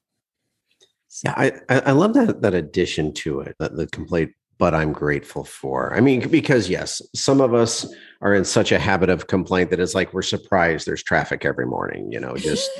So. 1.07 1.29
Yeah, 1.29 1.59
I, 1.69 1.79
I 1.79 1.91
love 1.91 2.13
that 2.13 2.41
that 2.41 2.53
addition 2.53 3.13
to 3.15 3.39
it, 3.41 3.55
that 3.59 3.75
the 3.75 3.87
complaint 3.87 4.31
but 4.59 4.75
I'm 4.75 4.93
grateful 4.93 5.43
for. 5.43 5.95
I 5.95 6.01
mean, 6.01 6.27
because 6.29 6.69
yes, 6.69 7.01
some 7.15 7.41
of 7.41 7.53
us 7.53 7.91
are 8.21 8.35
in 8.35 8.45
such 8.45 8.71
a 8.71 8.77
habit 8.77 9.09
of 9.09 9.27
complaint 9.27 9.71
that 9.71 9.79
it's 9.79 9.95
like 9.95 10.13
we're 10.13 10.21
surprised 10.21 10.85
there's 10.85 11.01
traffic 11.01 11.45
every 11.45 11.65
morning, 11.65 12.11
you 12.11 12.19
know, 12.19 12.35
just 12.35 12.69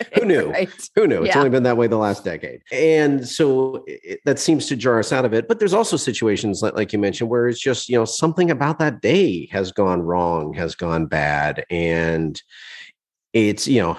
who 0.14 0.24
knew? 0.24 0.50
Right. 0.50 0.88
Who 0.94 1.06
knew? 1.06 1.22
It's 1.22 1.36
only 1.36 1.50
been 1.50 1.62
that 1.64 1.76
way 1.76 1.86
the 1.86 1.98
last 1.98 2.24
decade. 2.24 2.62
And 2.72 3.26
so 3.28 3.84
it, 3.86 4.20
that 4.24 4.38
seems 4.38 4.66
to 4.68 4.76
jar 4.76 4.98
us 4.98 5.12
out 5.12 5.24
of 5.24 5.34
it. 5.34 5.48
But 5.48 5.58
there's 5.58 5.74
also 5.74 5.96
situations 5.96 6.62
like, 6.62 6.74
like 6.74 6.92
you 6.92 6.98
mentioned 6.98 7.30
where 7.30 7.48
it's 7.48 7.60
just, 7.60 7.88
you 7.88 7.98
know, 7.98 8.04
something 8.04 8.50
about 8.50 8.78
that 8.78 9.00
day 9.00 9.46
has 9.52 9.70
gone 9.72 10.02
wrong, 10.02 10.54
has 10.54 10.74
gone 10.74 11.06
bad. 11.06 11.64
And 11.70 12.40
it's, 13.32 13.68
you 13.68 13.80
know, 13.80 13.98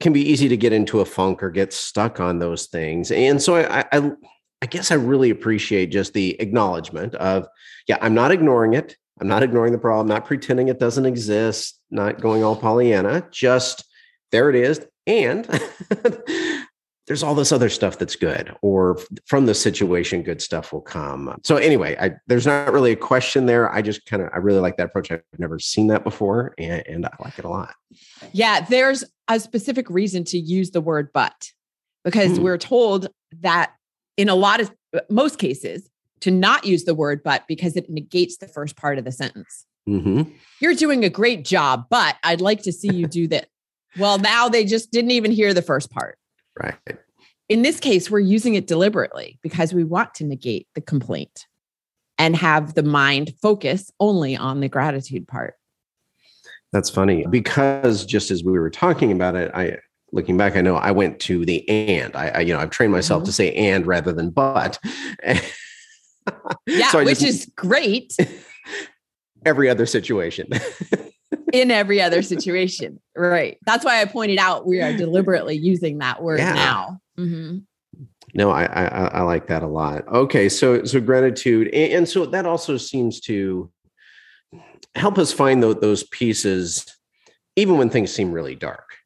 can 0.00 0.12
be 0.12 0.22
easy 0.22 0.48
to 0.48 0.56
get 0.56 0.72
into 0.72 1.00
a 1.00 1.04
funk 1.04 1.42
or 1.42 1.50
get 1.50 1.72
stuck 1.72 2.20
on 2.20 2.38
those 2.38 2.66
things. 2.66 3.10
And 3.10 3.40
so 3.42 3.56
I, 3.56 3.84
I, 3.92 4.12
I 4.64 4.66
guess 4.66 4.90
I 4.90 4.94
really 4.94 5.28
appreciate 5.28 5.90
just 5.90 6.14
the 6.14 6.40
acknowledgement 6.40 7.14
of, 7.16 7.46
yeah, 7.86 7.98
I'm 8.00 8.14
not 8.14 8.30
ignoring 8.30 8.72
it. 8.72 8.96
I'm 9.20 9.28
not 9.28 9.42
ignoring 9.42 9.72
the 9.72 9.78
problem, 9.78 10.06
not 10.06 10.24
pretending 10.24 10.68
it 10.68 10.80
doesn't 10.80 11.04
exist, 11.04 11.78
not 11.90 12.18
going 12.18 12.42
all 12.42 12.56
Pollyanna, 12.56 13.28
just 13.30 13.84
there 14.32 14.48
it 14.48 14.56
is. 14.56 14.80
And 15.06 15.44
there's 17.06 17.22
all 17.22 17.34
this 17.34 17.52
other 17.52 17.68
stuff 17.68 17.98
that's 17.98 18.16
good, 18.16 18.56
or 18.62 18.98
from 19.26 19.44
the 19.44 19.54
situation, 19.54 20.22
good 20.22 20.40
stuff 20.40 20.72
will 20.72 20.80
come. 20.80 21.38
So 21.44 21.56
anyway, 21.56 21.94
I, 22.00 22.12
there's 22.26 22.46
not 22.46 22.72
really 22.72 22.92
a 22.92 22.96
question 22.96 23.44
there. 23.44 23.70
I 23.70 23.82
just 23.82 24.06
kind 24.06 24.22
of 24.22 24.30
I 24.32 24.38
really 24.38 24.60
like 24.60 24.78
that 24.78 24.86
approach. 24.86 25.12
I've 25.12 25.20
never 25.36 25.58
seen 25.58 25.88
that 25.88 26.04
before, 26.04 26.54
and, 26.56 26.82
and 26.86 27.04
I 27.04 27.14
like 27.22 27.38
it 27.38 27.44
a 27.44 27.50
lot. 27.50 27.74
Yeah, 28.32 28.62
there's 28.62 29.04
a 29.28 29.38
specific 29.38 29.90
reason 29.90 30.24
to 30.24 30.38
use 30.38 30.70
the 30.70 30.80
word 30.80 31.10
"but" 31.12 31.50
because 32.02 32.38
mm. 32.38 32.42
we're 32.42 32.56
told 32.56 33.08
that 33.42 33.74
in 34.16 34.28
a 34.28 34.34
lot 34.34 34.60
of 34.60 34.72
most 35.10 35.38
cases 35.38 35.88
to 36.20 36.30
not 36.30 36.64
use 36.64 36.84
the 36.84 36.94
word 36.94 37.22
"but" 37.22 37.44
because 37.48 37.76
it 37.76 37.90
negates 37.90 38.38
the 38.38 38.48
first 38.48 38.76
part 38.76 38.98
of 38.98 39.04
the 39.04 39.12
sentence. 39.12 39.66
Mm-hmm. 39.88 40.30
You're 40.60 40.74
doing 40.74 41.04
a 41.04 41.10
great 41.10 41.44
job, 41.44 41.86
but 41.90 42.16
I'd 42.22 42.40
like 42.40 42.62
to 42.62 42.72
see 42.72 42.92
you 42.94 43.06
do 43.06 43.28
that. 43.28 43.48
well, 43.98 44.18
now 44.18 44.48
they 44.48 44.64
just 44.64 44.90
didn't 44.90 45.10
even 45.10 45.30
hear 45.30 45.52
the 45.52 45.62
first 45.62 45.90
part. 45.90 46.18
Right. 46.60 46.74
In 47.48 47.62
this 47.62 47.78
case, 47.78 48.10
we're 48.10 48.20
using 48.20 48.54
it 48.54 48.66
deliberately 48.66 49.38
because 49.42 49.74
we 49.74 49.84
want 49.84 50.14
to 50.14 50.24
negate 50.24 50.66
the 50.74 50.80
complaint 50.80 51.46
and 52.16 52.34
have 52.36 52.74
the 52.74 52.82
mind 52.82 53.34
focus 53.42 53.90
only 54.00 54.36
on 54.36 54.60
the 54.60 54.68
gratitude 54.68 55.28
part. 55.28 55.54
That's 56.72 56.90
funny 56.90 57.24
because 57.28 58.06
just 58.06 58.30
as 58.30 58.42
we 58.42 58.58
were 58.58 58.70
talking 58.70 59.12
about 59.12 59.36
it, 59.36 59.50
I 59.54 59.78
looking 60.14 60.36
back, 60.36 60.56
I 60.56 60.60
know 60.62 60.76
I 60.76 60.92
went 60.92 61.20
to 61.20 61.44
the 61.44 61.68
and. 61.68 62.14
I, 62.16 62.28
I 62.28 62.40
you 62.40 62.54
know 62.54 62.60
I've 62.60 62.70
trained 62.70 62.92
myself 62.92 63.20
mm-hmm. 63.20 63.26
to 63.26 63.32
say 63.32 63.52
and 63.52 63.86
rather 63.86 64.12
than 64.12 64.30
but. 64.30 64.78
yeah, 66.66 66.88
so 66.88 67.04
which 67.04 67.20
just, 67.20 67.22
is 67.22 67.52
great. 67.54 68.16
Every 69.44 69.68
other 69.68 69.84
situation. 69.84 70.48
in 71.52 71.70
every 71.70 72.00
other 72.00 72.22
situation. 72.22 72.98
Right. 73.14 73.58
That's 73.66 73.84
why 73.84 74.00
I 74.00 74.06
pointed 74.06 74.38
out 74.38 74.66
we 74.66 74.80
are 74.80 74.96
deliberately 74.96 75.56
using 75.56 75.98
that 75.98 76.22
word 76.22 76.38
yeah. 76.38 76.54
now. 76.54 77.00
Mm-hmm. 77.18 77.58
No, 78.34 78.50
I, 78.50 78.64
I, 78.64 78.84
I 78.86 79.22
like 79.22 79.48
that 79.48 79.62
a 79.62 79.66
lot. 79.66 80.08
Okay, 80.08 80.48
so 80.48 80.84
so 80.84 81.00
gratitude, 81.00 81.68
and, 81.68 81.92
and 81.92 82.08
so 82.08 82.26
that 82.26 82.46
also 82.46 82.76
seems 82.76 83.20
to 83.22 83.70
help 84.96 85.18
us 85.18 85.32
find 85.32 85.62
those, 85.62 85.76
those 85.76 86.02
pieces, 86.04 86.84
even 87.54 87.78
when 87.78 87.90
things 87.90 88.12
seem 88.12 88.32
really 88.32 88.56
dark. 88.56 88.96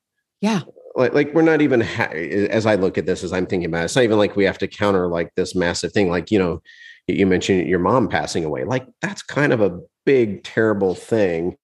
Yeah, 0.40 0.60
like 0.94 1.14
like 1.14 1.34
we're 1.34 1.42
not 1.42 1.60
even 1.60 1.80
ha- 1.80 2.10
as 2.12 2.66
I 2.66 2.74
look 2.74 2.98
at 2.98 3.06
this 3.06 3.22
as 3.24 3.32
I'm 3.32 3.46
thinking 3.46 3.68
about 3.68 3.82
it, 3.82 3.84
it's 3.86 3.96
not 3.96 4.04
even 4.04 4.18
like 4.18 4.36
we 4.36 4.44
have 4.44 4.58
to 4.58 4.68
counter 4.68 5.08
like 5.08 5.34
this 5.34 5.54
massive 5.54 5.92
thing. 5.92 6.10
Like 6.10 6.30
you 6.30 6.38
know, 6.38 6.62
you 7.06 7.26
mentioned 7.26 7.68
your 7.68 7.78
mom 7.78 8.08
passing 8.08 8.44
away. 8.44 8.64
Like 8.64 8.86
that's 9.02 9.22
kind 9.22 9.52
of 9.52 9.60
a 9.60 9.78
big 10.04 10.42
terrible 10.42 10.94
thing 10.94 11.56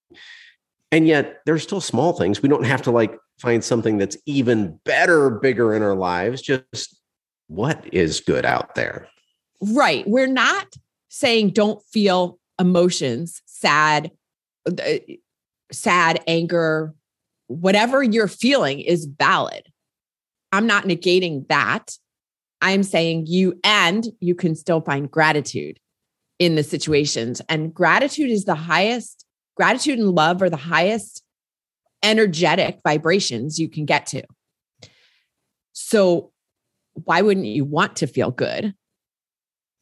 and 0.95 1.09
yet 1.09 1.41
there's 1.45 1.63
still 1.63 1.81
small 1.81 2.13
things 2.13 2.41
we 2.41 2.49
don't 2.49 2.65
have 2.65 2.81
to 2.83 2.91
like 2.91 3.19
find 3.41 3.65
something 3.65 3.99
that's 3.99 4.17
even 4.27 4.79
better 4.85 5.29
bigger 5.29 5.75
in 5.75 5.83
our 5.83 5.97
lives 5.97 6.41
just 6.41 7.01
what 7.49 7.85
is 7.93 8.21
good 8.21 8.47
out 8.47 8.75
there 8.77 9.09
right 9.61 10.07
we're 10.07 10.27
not 10.27 10.67
saying 11.09 11.51
don't 11.51 11.83
feel 11.83 12.39
emotions 12.61 13.43
sad 13.47 14.11
uh, 14.69 14.99
sad 15.73 16.23
anger 16.27 16.95
whatever 17.47 18.03
you're 18.03 18.29
feeling 18.29 18.81
is 18.81 19.07
valid 19.07 19.67
i'm 20.53 20.67
not 20.67 20.85
negating 20.85 21.47
that 21.49 21.97
i'm 22.61 22.83
saying 22.83 23.25
you 23.27 23.59
and 23.65 24.09
you 24.21 24.35
can 24.35 24.55
still 24.55 24.81
find 24.81 25.11
gratitude 25.11 25.79
in 26.39 26.55
the 26.55 26.63
situations 26.63 27.41
and 27.49 27.73
gratitude 27.73 28.31
is 28.31 28.45
the 28.45 28.55
highest 28.55 29.25
gratitude 29.57 29.99
and 29.99 30.11
love 30.11 30.43
are 30.43 30.51
the 30.51 30.57
highest 30.57 31.25
energetic 32.05 32.81
vibrations 32.85 33.59
you 33.59 33.69
can 33.69 33.87
get 33.87 34.07
to. 34.07 34.23
So, 35.73 36.31
why 36.93 37.23
wouldn't 37.23 37.47
you 37.47 37.65
want 37.65 37.97
to 37.97 38.07
feel 38.07 38.31
good? 38.31 38.73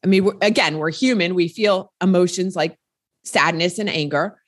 I 0.03 0.07
mean, 0.07 0.25
we're, 0.25 0.37
again, 0.41 0.79
we're 0.79 0.89
human. 0.89 1.35
We 1.35 1.47
feel 1.47 1.93
emotions 2.01 2.55
like 2.55 2.77
sadness 3.23 3.77
and 3.77 3.89
anger. 3.89 4.39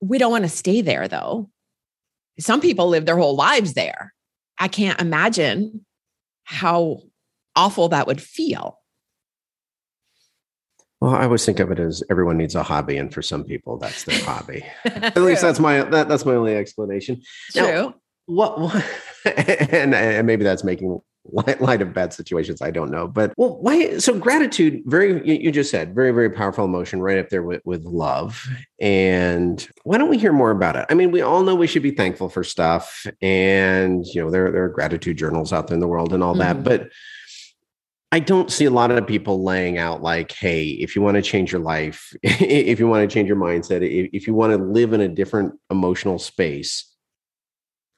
We 0.00 0.18
don't 0.18 0.30
want 0.30 0.44
to 0.44 0.48
stay 0.48 0.80
there 0.80 1.08
though. 1.08 1.50
Some 2.38 2.60
people 2.60 2.88
live 2.88 3.06
their 3.06 3.16
whole 3.16 3.34
lives 3.34 3.74
there. 3.74 4.14
I 4.58 4.68
can't 4.68 5.00
imagine 5.00 5.84
how 6.44 7.02
awful 7.56 7.88
that 7.88 8.06
would 8.06 8.22
feel. 8.22 8.78
Well, 11.00 11.14
I 11.14 11.24
always 11.24 11.44
think 11.44 11.60
of 11.60 11.70
it 11.70 11.78
as 11.78 12.02
everyone 12.10 12.38
needs 12.38 12.56
a 12.56 12.62
hobby, 12.62 12.96
and 12.96 13.12
for 13.14 13.22
some 13.22 13.44
people, 13.44 13.78
that's 13.78 14.02
their 14.02 14.20
hobby. 14.24 14.64
At 14.84 15.16
least 15.16 15.42
that's 15.42 15.60
my 15.60 15.82
that, 15.82 16.08
that's 16.08 16.24
my 16.24 16.34
only 16.34 16.56
explanation. 16.56 17.22
True. 17.52 17.62
Now, 17.62 17.94
what, 18.26 18.60
what 18.60 18.84
and, 19.24 19.94
and 19.94 20.26
maybe 20.26 20.42
that's 20.42 20.64
making 20.64 21.00
light, 21.32 21.60
light 21.60 21.82
of 21.82 21.92
bad 21.92 22.12
situations. 22.12 22.62
I 22.62 22.70
don't 22.70 22.90
know, 22.90 23.06
but 23.06 23.32
well, 23.36 23.58
why? 23.60 23.98
So 23.98 24.18
gratitude, 24.18 24.82
very 24.86 25.26
you, 25.26 25.34
you 25.34 25.52
just 25.52 25.70
said, 25.70 25.94
very 25.94 26.10
very 26.10 26.30
powerful 26.30 26.64
emotion, 26.64 27.00
right 27.00 27.18
up 27.18 27.28
there 27.28 27.42
with 27.42 27.62
with 27.64 27.84
love. 27.84 28.46
And 28.80 29.66
why 29.84 29.98
don't 29.98 30.10
we 30.10 30.18
hear 30.18 30.32
more 30.32 30.50
about 30.50 30.76
it? 30.76 30.86
I 30.88 30.94
mean, 30.94 31.10
we 31.10 31.20
all 31.20 31.42
know 31.42 31.54
we 31.54 31.66
should 31.66 31.82
be 31.82 31.90
thankful 31.90 32.28
for 32.28 32.44
stuff, 32.44 33.06
and 33.20 34.06
you 34.06 34.22
know 34.22 34.30
there 34.30 34.50
there 34.50 34.64
are 34.64 34.68
gratitude 34.68 35.18
journals 35.18 35.52
out 35.52 35.68
there 35.68 35.74
in 35.74 35.80
the 35.80 35.88
world 35.88 36.12
and 36.12 36.22
all 36.22 36.34
mm-hmm. 36.34 36.62
that, 36.62 36.64
but 36.64 36.90
I 38.10 38.20
don't 38.20 38.50
see 38.50 38.64
a 38.64 38.70
lot 38.70 38.90
of 38.90 39.06
people 39.06 39.44
laying 39.44 39.76
out 39.76 40.02
like, 40.02 40.32
hey, 40.32 40.68
if 40.68 40.96
you 40.96 41.02
want 41.02 41.16
to 41.16 41.22
change 41.22 41.52
your 41.52 41.60
life, 41.60 42.14
if 42.22 42.78
you 42.78 42.88
want 42.88 43.08
to 43.08 43.12
change 43.12 43.28
your 43.28 43.36
mindset, 43.36 43.82
if 44.12 44.26
you 44.26 44.34
want 44.34 44.56
to 44.56 44.64
live 44.64 44.94
in 44.94 45.02
a 45.02 45.08
different 45.08 45.54
emotional 45.70 46.18
space, 46.18 46.90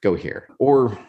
go 0.03 0.15
here. 0.15 0.49
Or 0.59 0.99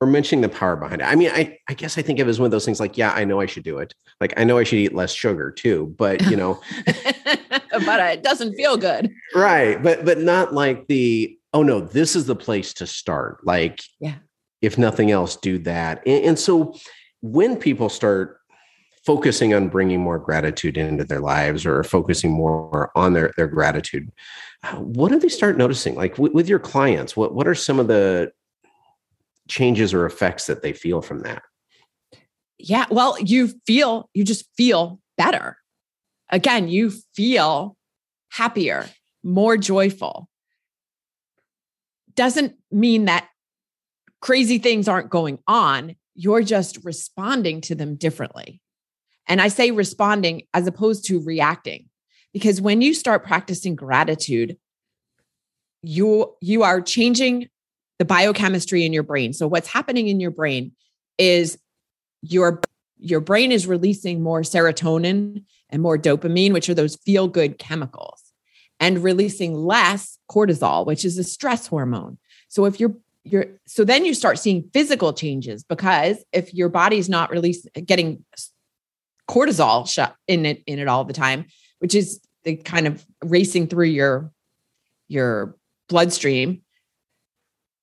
or 0.00 0.06
mentioning 0.06 0.42
the 0.42 0.48
power 0.48 0.76
behind 0.76 1.00
it. 1.00 1.04
I 1.04 1.14
mean, 1.14 1.30
I, 1.32 1.58
I 1.68 1.74
guess 1.74 1.96
I 1.96 2.02
think 2.02 2.18
of 2.18 2.26
it 2.26 2.30
as 2.30 2.38
one 2.38 2.44
of 2.46 2.50
those 2.50 2.64
things 2.64 2.80
like, 2.80 2.98
yeah, 2.98 3.12
I 3.12 3.24
know 3.24 3.40
I 3.40 3.46
should 3.46 3.64
do 3.64 3.78
it. 3.78 3.94
Like 4.20 4.34
I 4.36 4.44
know 4.44 4.58
I 4.58 4.64
should 4.64 4.78
eat 4.78 4.94
less 4.94 5.12
sugar 5.12 5.50
too, 5.50 5.94
but 5.96 6.22
you 6.30 6.36
know, 6.36 6.60
but 6.86 8.00
it 8.00 8.22
doesn't 8.22 8.54
feel 8.54 8.76
good. 8.76 9.10
Right. 9.34 9.82
But 9.82 10.04
but 10.04 10.18
not 10.18 10.52
like 10.52 10.86
the, 10.88 11.38
oh 11.54 11.62
no, 11.62 11.80
this 11.80 12.14
is 12.14 12.26
the 12.26 12.36
place 12.36 12.74
to 12.74 12.86
start. 12.86 13.44
Like, 13.46 13.80
yeah, 14.00 14.16
if 14.60 14.76
nothing 14.76 15.10
else, 15.10 15.36
do 15.36 15.58
that. 15.60 16.02
and, 16.06 16.24
and 16.24 16.38
so 16.38 16.74
when 17.22 17.56
people 17.56 17.88
start 17.88 18.38
focusing 19.04 19.54
on 19.54 19.68
bringing 19.68 20.00
more 20.00 20.18
gratitude 20.18 20.76
into 20.76 21.04
their 21.04 21.20
lives 21.20 21.64
or 21.64 21.82
focusing 21.84 22.32
more 22.32 22.90
on 22.96 23.12
their, 23.12 23.32
their 23.36 23.46
gratitude 23.46 24.10
uh, 24.64 24.74
what 24.76 25.10
do 25.10 25.18
they 25.18 25.28
start 25.28 25.56
noticing 25.56 25.94
like 25.94 26.16
w- 26.16 26.34
with 26.34 26.48
your 26.48 26.58
clients 26.58 27.16
what, 27.16 27.32
what 27.32 27.46
are 27.46 27.54
some 27.54 27.78
of 27.78 27.86
the 27.86 28.32
changes 29.48 29.94
or 29.94 30.06
effects 30.06 30.46
that 30.46 30.62
they 30.62 30.72
feel 30.72 31.02
from 31.02 31.20
that. 31.20 31.42
Yeah 32.58 32.86
well 32.90 33.16
you 33.20 33.48
feel 33.66 34.08
you 34.14 34.24
just 34.24 34.46
feel 34.56 35.00
better. 35.16 35.56
Again 36.30 36.68
you 36.68 36.92
feel 37.14 37.76
happier 38.30 38.86
more 39.22 39.56
joyful. 39.56 40.28
Doesn't 42.14 42.54
mean 42.70 43.06
that 43.06 43.28
crazy 44.20 44.58
things 44.58 44.88
aren't 44.88 45.10
going 45.10 45.38
on. 45.46 45.96
You're 46.14 46.42
just 46.42 46.78
responding 46.84 47.60
to 47.62 47.74
them 47.74 47.96
differently. 47.96 48.60
And 49.28 49.40
I 49.40 49.48
say 49.48 49.70
responding 49.70 50.42
as 50.54 50.66
opposed 50.66 51.04
to 51.06 51.22
reacting, 51.22 51.88
because 52.32 52.60
when 52.60 52.80
you 52.80 52.94
start 52.94 53.24
practicing 53.24 53.74
gratitude, 53.74 54.56
you 55.82 56.34
you 56.40 56.62
are 56.62 56.80
changing 56.80 57.48
the 57.98 58.04
biochemistry 58.04 58.84
in 58.84 58.92
your 58.92 59.02
brain. 59.02 59.32
So 59.32 59.46
what's 59.46 59.68
happening 59.68 60.08
in 60.08 60.20
your 60.20 60.30
brain 60.30 60.72
is 61.18 61.58
your 62.22 62.60
your 62.98 63.20
brain 63.20 63.52
is 63.52 63.66
releasing 63.66 64.22
more 64.22 64.40
serotonin 64.40 65.44
and 65.68 65.82
more 65.82 65.98
dopamine, 65.98 66.52
which 66.52 66.68
are 66.68 66.74
those 66.74 66.96
feel 66.96 67.28
good 67.28 67.58
chemicals, 67.58 68.22
and 68.80 69.02
releasing 69.02 69.54
less 69.54 70.18
cortisol, 70.30 70.86
which 70.86 71.04
is 71.04 71.18
a 71.18 71.24
stress 71.24 71.66
hormone. 71.66 72.18
So 72.48 72.64
if 72.64 72.80
you're 72.80 72.96
you're 73.24 73.46
so 73.66 73.84
then 73.84 74.04
you 74.04 74.14
start 74.14 74.38
seeing 74.38 74.70
physical 74.72 75.12
changes 75.12 75.64
because 75.64 76.24
if 76.32 76.54
your 76.54 76.68
body's 76.68 77.08
not 77.08 77.30
releasing 77.30 77.70
getting 77.84 78.24
cortisol 79.28 79.88
shut 79.88 80.14
in 80.28 80.46
it 80.46 80.62
in 80.66 80.78
it 80.78 80.88
all 80.88 81.04
the 81.04 81.12
time, 81.12 81.46
which 81.80 81.94
is 81.94 82.20
the 82.44 82.56
kind 82.56 82.86
of 82.86 83.04
racing 83.24 83.66
through 83.66 83.86
your 83.86 84.30
your 85.08 85.56
bloodstream. 85.88 86.62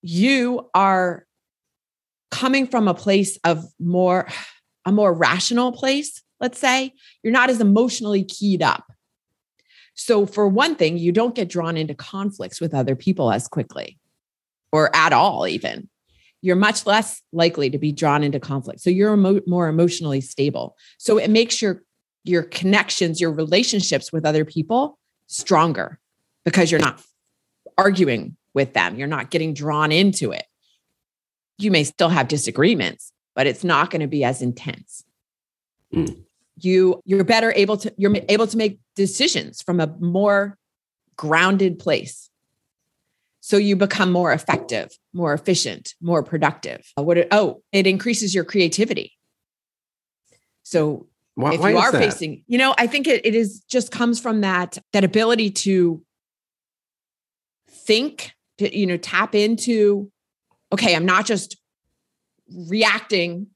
You 0.04 0.70
are 0.76 1.26
coming 2.30 2.68
from 2.68 2.88
a 2.88 2.94
place 2.94 3.40
of 3.44 3.66
more 3.80 4.28
a 4.86 4.92
more 4.92 5.14
rational 5.14 5.72
place, 5.72 6.22
let's 6.40 6.60
say. 6.60 6.94
You're 7.24 7.34
not 7.34 7.50
as 7.50 7.60
emotionally 7.60 8.24
keyed 8.24 8.62
up. 8.62 8.84
So 9.96 10.26
for 10.26 10.48
one 10.48 10.76
thing, 10.76 10.98
you 10.98 11.12
don't 11.12 11.36
get 11.36 11.50
drawn 11.50 11.78
into 11.78 11.96
conflicts 11.96 12.62
with 12.62 12.74
other 12.74 12.96
people 12.96 13.32
as 13.32 13.48
quickly 13.48 13.98
or 14.72 14.96
at 14.96 15.14
all 15.14 15.48
even 15.48 15.90
you're 16.44 16.58
much 16.58 16.86
less 16.86 17.22
likely 17.32 17.70
to 17.70 17.80
be 17.80 17.94
drawn 17.94 18.22
into 18.22 18.38
conflict. 18.38 18.82
So 18.82 18.90
you're 18.90 19.14
emo- 19.14 19.40
more 19.48 19.70
emotionally 19.70 20.20
stable. 20.20 20.76
So 21.00 21.18
it 21.18 21.30
makes 21.30 21.62
your 21.62 21.82
your 22.26 22.44
connections, 22.44 23.20
your 23.20 23.32
relationships 23.32 24.14
with 24.14 24.26
other 24.26 24.46
people 24.46 25.00
stronger 25.28 26.00
because 26.46 26.70
you're 26.70 26.80
not 26.80 27.02
arguing 27.78 28.38
with 28.54 28.74
them. 28.74 28.96
You're 28.96 29.08
not 29.08 29.30
getting 29.30 29.54
drawn 29.54 29.92
into 29.92 30.32
it. 30.32 30.46
You 31.58 31.72
may 31.72 31.84
still 31.84 32.10
have 32.10 32.28
disagreements, 32.28 33.12
but 33.36 33.48
it's 33.48 33.64
not 33.64 33.90
going 33.90 34.02
to 34.02 34.08
be 34.08 34.24
as 34.24 34.42
intense. 34.42 35.04
Mm. 35.94 36.24
You 36.60 37.02
you're 37.06 37.24
better 37.24 37.52
able 37.56 37.78
to 37.78 37.94
you're 37.98 38.16
able 38.30 38.48
to 38.48 38.58
make 38.58 38.80
decisions 38.96 39.62
from 39.62 39.80
a 39.80 39.88
more 40.00 40.58
grounded 41.16 41.80
place. 41.80 42.30
So 43.40 43.58
you 43.58 43.76
become 43.76 44.12
more 44.12 44.32
effective, 44.32 44.98
more 45.12 45.34
efficient, 45.34 45.96
more 46.00 46.24
productive. 46.24 46.82
Uh, 46.98 47.04
what 47.04 47.18
it, 47.18 47.28
oh, 47.32 47.62
it 47.74 47.86
increases 47.86 48.34
your 48.34 48.46
creativity. 48.46 49.18
So 50.64 51.08
why, 51.36 51.56
if 51.56 51.60
you 51.60 51.78
are 51.78 51.92
facing, 51.92 52.44
you 52.48 52.58
know, 52.58 52.74
I 52.78 52.88
think 52.88 53.06
it, 53.06 53.26
it 53.26 53.36
is 53.36 53.62
just 53.68 53.92
comes 53.92 54.20
from 54.20 54.42
that 54.42 54.78
that 54.94 55.04
ability 55.04 55.52
to 55.52 56.02
think, 57.68 58.32
to, 58.64 58.78
you 58.78 58.86
know, 58.86 58.98
tap 58.98 59.36
into, 59.36 60.12
okay, 60.72 60.96
I'm 60.96 61.06
not 61.06 61.26
just 61.26 61.58
reacting 62.68 63.48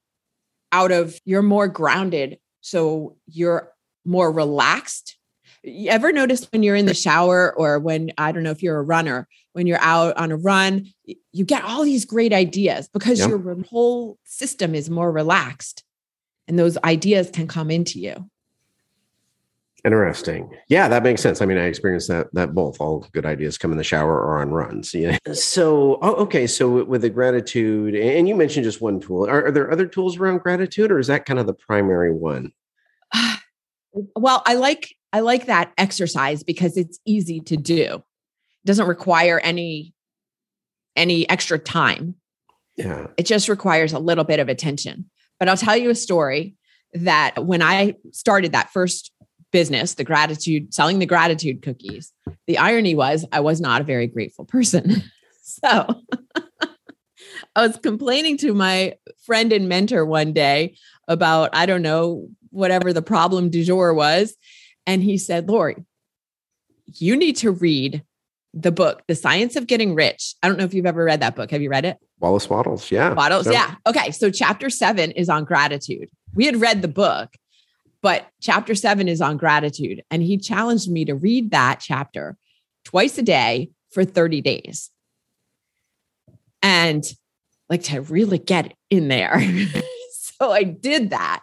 out 0.72 0.92
of 0.92 1.18
you're 1.24 1.42
more 1.42 1.68
grounded. 1.68 2.38
So 2.60 3.16
you're 3.26 3.72
more 4.04 4.30
relaxed 4.30 5.18
you 5.62 5.90
ever 5.90 6.12
notice 6.12 6.46
when 6.52 6.62
you're 6.62 6.76
in 6.76 6.86
the 6.86 6.94
shower 6.94 7.54
or 7.56 7.78
when 7.78 8.12
I 8.18 8.32
don't 8.32 8.42
know 8.42 8.50
if 8.50 8.62
you're 8.62 8.78
a 8.78 8.82
runner, 8.82 9.28
when 9.52 9.66
you're 9.66 9.80
out 9.80 10.16
on 10.16 10.32
a 10.32 10.36
run, 10.36 10.86
you 11.04 11.44
get 11.44 11.64
all 11.64 11.84
these 11.84 12.04
great 12.04 12.32
ideas 12.32 12.88
because 12.88 13.18
yep. 13.18 13.28
your 13.28 13.62
whole 13.64 14.18
system 14.24 14.74
is 14.74 14.88
more 14.88 15.10
relaxed 15.10 15.84
and 16.46 16.58
those 16.58 16.78
ideas 16.78 17.30
can 17.30 17.46
come 17.46 17.70
into 17.70 17.98
you. 17.98 18.28
Interesting. 19.84 20.50
Yeah, 20.68 20.88
that 20.88 21.04
makes 21.04 21.22
sense. 21.22 21.40
I 21.40 21.46
mean, 21.46 21.56
I 21.56 21.64
experienced 21.64 22.08
that 22.08 22.26
that 22.32 22.54
both 22.54 22.80
all 22.80 23.06
good 23.12 23.24
ideas 23.24 23.58
come 23.58 23.70
in 23.70 23.78
the 23.78 23.84
shower 23.84 24.20
or 24.20 24.38
on 24.38 24.50
runs. 24.50 24.92
Yeah. 24.92 25.18
So, 25.32 25.98
oh, 26.02 26.14
okay. 26.16 26.46
So 26.48 26.84
with 26.84 27.02
the 27.02 27.10
gratitude, 27.10 27.94
and 27.94 28.28
you 28.28 28.34
mentioned 28.34 28.64
just 28.64 28.80
one 28.80 28.98
tool. 28.98 29.28
Are, 29.28 29.46
are 29.46 29.50
there 29.52 29.70
other 29.70 29.86
tools 29.86 30.16
around 30.18 30.38
gratitude, 30.38 30.90
or 30.90 30.98
is 30.98 31.06
that 31.06 31.26
kind 31.26 31.38
of 31.38 31.46
the 31.46 31.54
primary 31.54 32.12
one? 32.12 32.52
well, 34.16 34.42
I 34.46 34.54
like 34.54 34.94
I 35.12 35.20
like 35.20 35.46
that 35.46 35.72
exercise 35.78 36.42
because 36.42 36.76
it's 36.76 36.98
easy 37.06 37.40
to 37.40 37.56
do. 37.56 37.94
It 37.94 38.66
doesn't 38.66 38.88
require 38.88 39.38
any 39.38 39.94
any 40.96 41.28
extra 41.30 41.58
time. 41.58 42.16
Yeah. 42.76 43.06
It 43.16 43.26
just 43.26 43.48
requires 43.48 43.92
a 43.92 43.98
little 43.98 44.24
bit 44.24 44.40
of 44.40 44.48
attention. 44.48 45.08
But 45.38 45.48
I'll 45.48 45.56
tell 45.56 45.76
you 45.76 45.90
a 45.90 45.94
story 45.94 46.56
that 46.94 47.44
when 47.44 47.62
I 47.62 47.94
started 48.12 48.52
that 48.52 48.70
first 48.70 49.12
business, 49.52 49.94
the 49.94 50.04
gratitude, 50.04 50.72
selling 50.74 50.98
the 50.98 51.06
gratitude 51.06 51.62
cookies, 51.62 52.12
the 52.46 52.58
irony 52.58 52.94
was 52.94 53.24
I 53.32 53.40
was 53.40 53.60
not 53.60 53.80
a 53.80 53.84
very 53.84 54.06
grateful 54.06 54.44
person. 54.44 55.02
so 55.42 56.02
I 57.56 57.66
was 57.66 57.76
complaining 57.76 58.36
to 58.38 58.54
my 58.54 58.94
friend 59.24 59.52
and 59.52 59.68
mentor 59.68 60.04
one 60.04 60.32
day 60.32 60.76
about, 61.06 61.50
I 61.52 61.66
don't 61.66 61.82
know, 61.82 62.28
whatever 62.50 62.92
the 62.92 63.02
problem 63.02 63.50
du 63.50 63.64
jour 63.64 63.92
was. 63.94 64.36
And 64.86 65.02
he 65.02 65.18
said, 65.18 65.48
Lori, 65.48 65.76
you 66.86 67.16
need 67.16 67.36
to 67.36 67.50
read 67.50 68.02
the 68.54 68.72
book, 68.72 69.02
The 69.06 69.14
Science 69.14 69.56
of 69.56 69.66
Getting 69.66 69.94
Rich. 69.94 70.34
I 70.42 70.48
don't 70.48 70.58
know 70.58 70.64
if 70.64 70.74
you've 70.74 70.86
ever 70.86 71.04
read 71.04 71.20
that 71.20 71.36
book. 71.36 71.50
Have 71.50 71.62
you 71.62 71.70
read 71.70 71.84
it? 71.84 71.98
Wallace 72.20 72.48
Wattles. 72.48 72.90
Yeah. 72.90 73.12
Wattles. 73.12 73.44
So. 73.44 73.52
Yeah. 73.52 73.74
Okay. 73.86 74.10
So 74.10 74.30
chapter 74.30 74.70
seven 74.70 75.10
is 75.12 75.28
on 75.28 75.44
gratitude. 75.44 76.08
We 76.34 76.46
had 76.46 76.60
read 76.60 76.82
the 76.82 76.88
book, 76.88 77.34
but 78.02 78.26
chapter 78.40 78.74
seven 78.74 79.08
is 79.08 79.20
on 79.20 79.36
gratitude. 79.36 80.02
And 80.10 80.22
he 80.22 80.38
challenged 80.38 80.90
me 80.90 81.04
to 81.06 81.14
read 81.14 81.50
that 81.50 81.80
chapter 81.80 82.36
twice 82.84 83.18
a 83.18 83.22
day 83.22 83.70
for 83.90 84.04
30 84.04 84.40
days. 84.40 84.90
And 86.62 87.04
like 87.68 87.82
to 87.84 88.00
really 88.00 88.38
get 88.38 88.74
in 88.90 89.08
there. 89.08 89.40
so 90.12 90.50
I 90.52 90.62
did 90.62 91.10
that. 91.10 91.42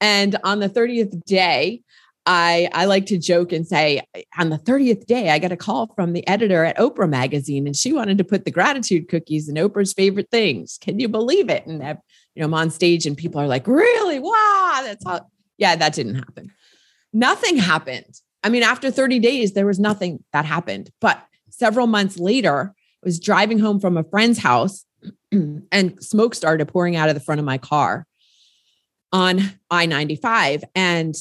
And 0.00 0.36
on 0.44 0.60
the 0.60 0.68
30th 0.68 1.24
day, 1.24 1.82
I 2.26 2.68
I 2.72 2.84
like 2.84 3.06
to 3.06 3.18
joke 3.18 3.50
and 3.50 3.66
say 3.66 4.02
on 4.38 4.50
the 4.50 4.58
30th 4.58 5.06
day 5.06 5.30
I 5.30 5.38
got 5.38 5.52
a 5.52 5.56
call 5.56 5.92
from 5.94 6.12
the 6.12 6.26
editor 6.28 6.64
at 6.64 6.76
Oprah 6.76 7.08
magazine 7.08 7.66
and 7.66 7.74
she 7.74 7.94
wanted 7.94 8.18
to 8.18 8.24
put 8.24 8.44
the 8.44 8.50
gratitude 8.50 9.08
cookies 9.08 9.48
in 9.48 9.54
Oprah's 9.54 9.94
favorite 9.94 10.30
things. 10.30 10.78
Can 10.80 11.00
you 11.00 11.08
believe 11.08 11.48
it? 11.48 11.66
And 11.66 11.82
you 12.34 12.40
know 12.40 12.46
I'm 12.46 12.54
on 12.54 12.70
stage 12.70 13.06
and 13.06 13.16
people 13.16 13.40
are 13.40 13.46
like, 13.46 13.66
"Really? 13.66 14.18
Wow, 14.18 14.80
that's 14.82 15.04
how 15.04 15.26
Yeah, 15.60 15.76
that 15.76 15.92
didn't 15.92 16.16
happen. 16.16 16.50
Nothing 17.12 17.58
happened. 17.58 18.20
I 18.42 18.48
mean, 18.48 18.62
after 18.64 18.90
30 18.90 19.20
days 19.20 19.52
there 19.52 19.66
was 19.66 19.78
nothing 19.78 20.24
that 20.32 20.44
happened. 20.44 20.90
But 21.00 21.24
several 21.50 21.86
months 21.86 22.18
later, 22.18 22.74
I 22.74 23.06
was 23.06 23.20
driving 23.20 23.60
home 23.60 23.78
from 23.78 23.96
a 23.96 24.04
friend's 24.04 24.38
house 24.38 24.84
and 25.32 26.02
smoke 26.02 26.34
started 26.34 26.66
pouring 26.66 26.96
out 26.96 27.08
of 27.08 27.14
the 27.14 27.20
front 27.20 27.38
of 27.38 27.44
my 27.44 27.58
car 27.58 28.06
on 29.12 29.40
I-95 29.70 30.62
and 30.74 31.14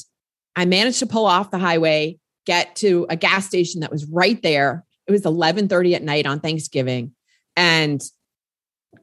I 0.55 0.65
managed 0.65 0.99
to 0.99 1.05
pull 1.05 1.25
off 1.25 1.51
the 1.51 1.57
highway, 1.57 2.17
get 2.45 2.75
to 2.77 3.05
a 3.09 3.15
gas 3.15 3.45
station 3.45 3.81
that 3.81 3.91
was 3.91 4.05
right 4.05 4.41
there. 4.41 4.85
It 5.07 5.11
was 5.11 5.23
11:30 5.23 5.95
at 5.95 6.03
night 6.03 6.25
on 6.25 6.39
Thanksgiving 6.39 7.13
and 7.55 8.01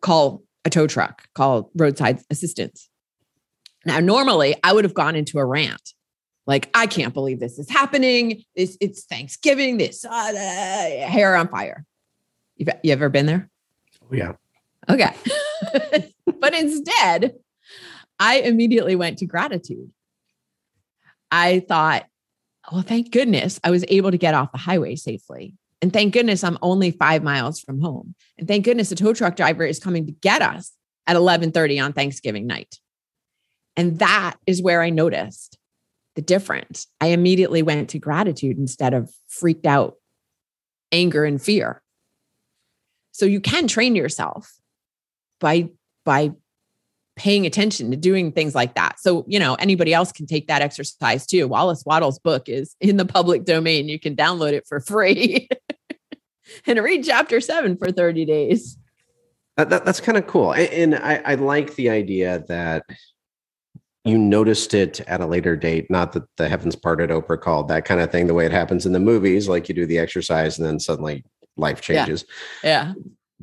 call 0.01 0.45
a 0.65 0.71
tow 0.71 0.87
truck, 0.87 1.29
call 1.35 1.71
roadside 1.75 2.21
assistance. 2.31 2.89
Now, 3.87 4.01
normally 4.01 4.57
I 4.65 4.73
would 4.73 4.85
have 4.85 4.95
gone 4.95 5.15
into 5.15 5.39
a 5.39 5.45
rant. 5.45 5.95
Like, 6.47 6.71
I 6.75 6.87
can't 6.87 7.15
believe 7.15 7.41
this 7.41 7.59
is 7.59 7.71
happening. 7.71 8.43
This 8.55 8.77
it's 8.81 9.05
Thanksgiving, 9.05 9.79
this 9.79 10.05
uh, 10.05 10.09
uh, 10.09 11.09
hair 11.09 11.37
on 11.37 11.49
fire. 11.49 11.85
You've, 12.57 12.69
you 12.83 12.93
ever 12.93 13.09
been 13.09 13.27
there? 13.27 13.49
Oh, 14.03 14.15
yeah. 14.15 14.33
Okay. 14.89 15.15
but 16.41 16.55
instead, 16.55 17.35
I 18.19 18.41
immediately 18.41 18.97
went 18.97 19.19
to 19.19 19.27
gratitude. 19.27 19.91
I 21.31 21.61
thought, 21.61 22.07
well, 22.73 22.83
thank 22.83 23.13
goodness 23.13 23.61
I 23.63 23.71
was 23.71 23.85
able 23.89 24.11
to 24.11 24.19
get 24.19 24.35
off 24.35 24.53
the 24.53 24.59
highway 24.59 24.97
safely. 24.97 25.55
And 25.83 25.93
thank 25.93 26.15
goodness 26.15 26.43
I'm 26.43 26.59
only 26.63 26.91
five 26.91 27.23
miles 27.23 27.61
from 27.61 27.81
home. 27.81 28.15
And 28.39 28.49
thank 28.49 28.65
goodness 28.65 28.89
the 28.89 28.97
tow 28.97 29.13
truck 29.13 29.37
driver 29.37 29.65
is 29.65 29.79
coming 29.79 30.07
to 30.07 30.13
get 30.13 30.43
us 30.43 30.73
at 31.07 31.15
1130 31.15 31.81
on 31.81 31.93
Thanksgiving 31.93 32.47
night. 32.47 32.79
And 33.77 33.99
that 33.99 34.37
is 34.47 34.63
where 34.63 34.83
I 34.83 34.91
noticed 34.91 35.59
the 36.15 36.23
difference. 36.23 36.87
I 37.01 37.09
immediately 37.09 37.63
went 37.63 37.91
to 37.91 37.99
gratitude 37.99 38.59
instead 38.59 38.95
of 38.95 39.11
freaked 39.29 39.67
out 39.67 39.97
anger 40.91 41.25
and 41.25 41.41
fear. 41.41 41.83
So 43.13 43.27
you 43.27 43.41
can 43.41 43.69
train 43.69 43.95
yourself 43.95 44.53
by 45.41 45.71
by 46.05 46.33
paying 47.17 47.47
attention 47.47 47.91
to 47.91 47.97
doing 47.97 48.31
things 48.31 48.55
like 48.55 48.75
that. 48.75 49.01
So, 49.01 49.25
you 49.27 49.39
know, 49.39 49.55
anybody 49.55 49.95
else 49.95 50.13
can 50.13 50.27
take 50.27 50.49
that 50.49 50.61
exercise 50.61 51.27
too. 51.27 51.49
Wallace 51.49 51.83
Wattles' 51.87 52.19
book 52.19 52.49
is 52.49 52.77
in 52.81 52.97
the 52.99 53.07
public 53.07 53.45
domain. 53.45 53.89
You 53.89 53.99
can 53.99 54.15
download 54.15 54.53
it 54.53 54.67
for 54.67 54.81
free 54.81 55.49
and 56.67 56.79
read 56.79 57.05
chapter 57.05 57.41
seven 57.41 57.77
for 57.77 57.91
30 57.91 58.25
days. 58.27 58.79
That, 59.57 59.71
that, 59.71 59.87
that's 59.87 60.01
kind 60.01 60.19
of 60.19 60.27
cool. 60.27 60.53
And, 60.53 60.69
and 60.69 60.95
I, 60.97 61.23
I 61.25 61.35
like 61.37 61.75
the 61.77 61.89
idea 61.89 62.45
that 62.49 62.85
you 64.07 64.19
noticed 64.19 64.75
it 64.75 65.01
at 65.01 65.21
a 65.21 65.27
later 65.27 65.57
date, 65.57 65.91
not 65.91 66.13
that 66.13 66.25
the 66.37 66.49
heavens 66.49 66.77
parted 66.77 67.11
Oprah 67.11 67.41
called 67.41 67.69
that 67.69 67.85
kind 67.85 68.01
of 68.01 68.11
thing, 68.11 68.27
the 68.27 68.35
way 68.35 68.47
it 68.47 68.53
happens 68.53 68.87
in 68.87 68.93
the 68.93 69.01
movies, 69.01 69.49
like 69.49 69.69
you 69.69 69.75
do 69.75 69.87
the 69.87 69.99
exercise 69.99 70.59
and 70.59 70.67
then 70.67 70.79
suddenly 70.79 71.25
life 71.57 71.81
changes. 71.81 72.25
Yeah. 72.63 72.93
yeah 72.95 72.95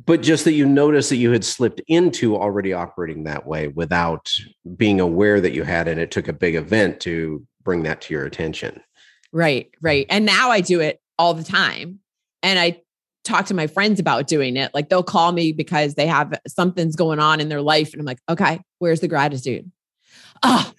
but 0.06 0.22
just 0.22 0.44
that 0.44 0.52
you 0.52 0.66
noticed 0.66 1.10
that 1.10 1.16
you 1.16 1.30
had 1.30 1.44
slipped 1.44 1.80
into 1.86 2.36
already 2.36 2.72
operating 2.72 3.24
that 3.24 3.46
way 3.46 3.68
without 3.68 4.30
being 4.76 5.00
aware 5.00 5.40
that 5.40 5.52
you 5.52 5.62
had 5.62 5.88
and 5.88 6.00
it 6.00 6.10
took 6.10 6.28
a 6.28 6.32
big 6.32 6.54
event 6.54 7.00
to 7.00 7.46
bring 7.62 7.82
that 7.84 8.00
to 8.02 8.14
your 8.14 8.24
attention. 8.24 8.80
Right 9.32 9.70
right. 9.80 10.06
And 10.10 10.24
now 10.24 10.50
i 10.50 10.60
do 10.60 10.80
it 10.80 11.00
all 11.18 11.34
the 11.34 11.44
time. 11.44 12.00
And 12.42 12.58
i 12.58 12.80
talk 13.22 13.46
to 13.46 13.54
my 13.54 13.66
friends 13.66 14.00
about 14.00 14.26
doing 14.26 14.56
it. 14.56 14.74
Like 14.74 14.88
they'll 14.88 15.02
call 15.02 15.32
me 15.32 15.52
because 15.52 15.94
they 15.94 16.06
have 16.06 16.38
something's 16.46 16.96
going 16.96 17.20
on 17.20 17.40
in 17.40 17.48
their 17.48 17.62
life 17.62 17.92
and 17.92 18.00
i'm 18.00 18.06
like 18.06 18.20
okay 18.28 18.60
where's 18.78 19.00
the 19.00 19.08
gratitude 19.08 19.70
oh 20.44 20.72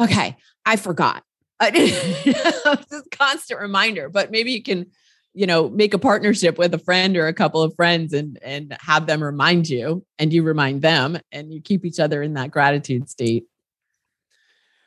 okay 0.00 0.36
I 0.64 0.76
forgot. 0.76 1.24
this 1.60 3.02
constant 3.10 3.60
reminder, 3.60 4.08
but 4.08 4.30
maybe 4.30 4.52
you 4.52 4.62
can, 4.62 4.86
you 5.34 5.46
know, 5.46 5.68
make 5.68 5.92
a 5.92 5.98
partnership 5.98 6.56
with 6.56 6.72
a 6.72 6.78
friend 6.78 7.16
or 7.16 7.26
a 7.26 7.34
couple 7.34 7.62
of 7.62 7.74
friends 7.74 8.12
and 8.12 8.38
and 8.42 8.76
have 8.80 9.06
them 9.06 9.22
remind 9.22 9.68
you 9.68 10.04
and 10.18 10.32
you 10.32 10.42
remind 10.42 10.80
them 10.80 11.18
and 11.32 11.52
you 11.52 11.60
keep 11.60 11.84
each 11.84 12.00
other 12.00 12.22
in 12.22 12.34
that 12.34 12.50
gratitude 12.50 13.10
state. 13.10 13.44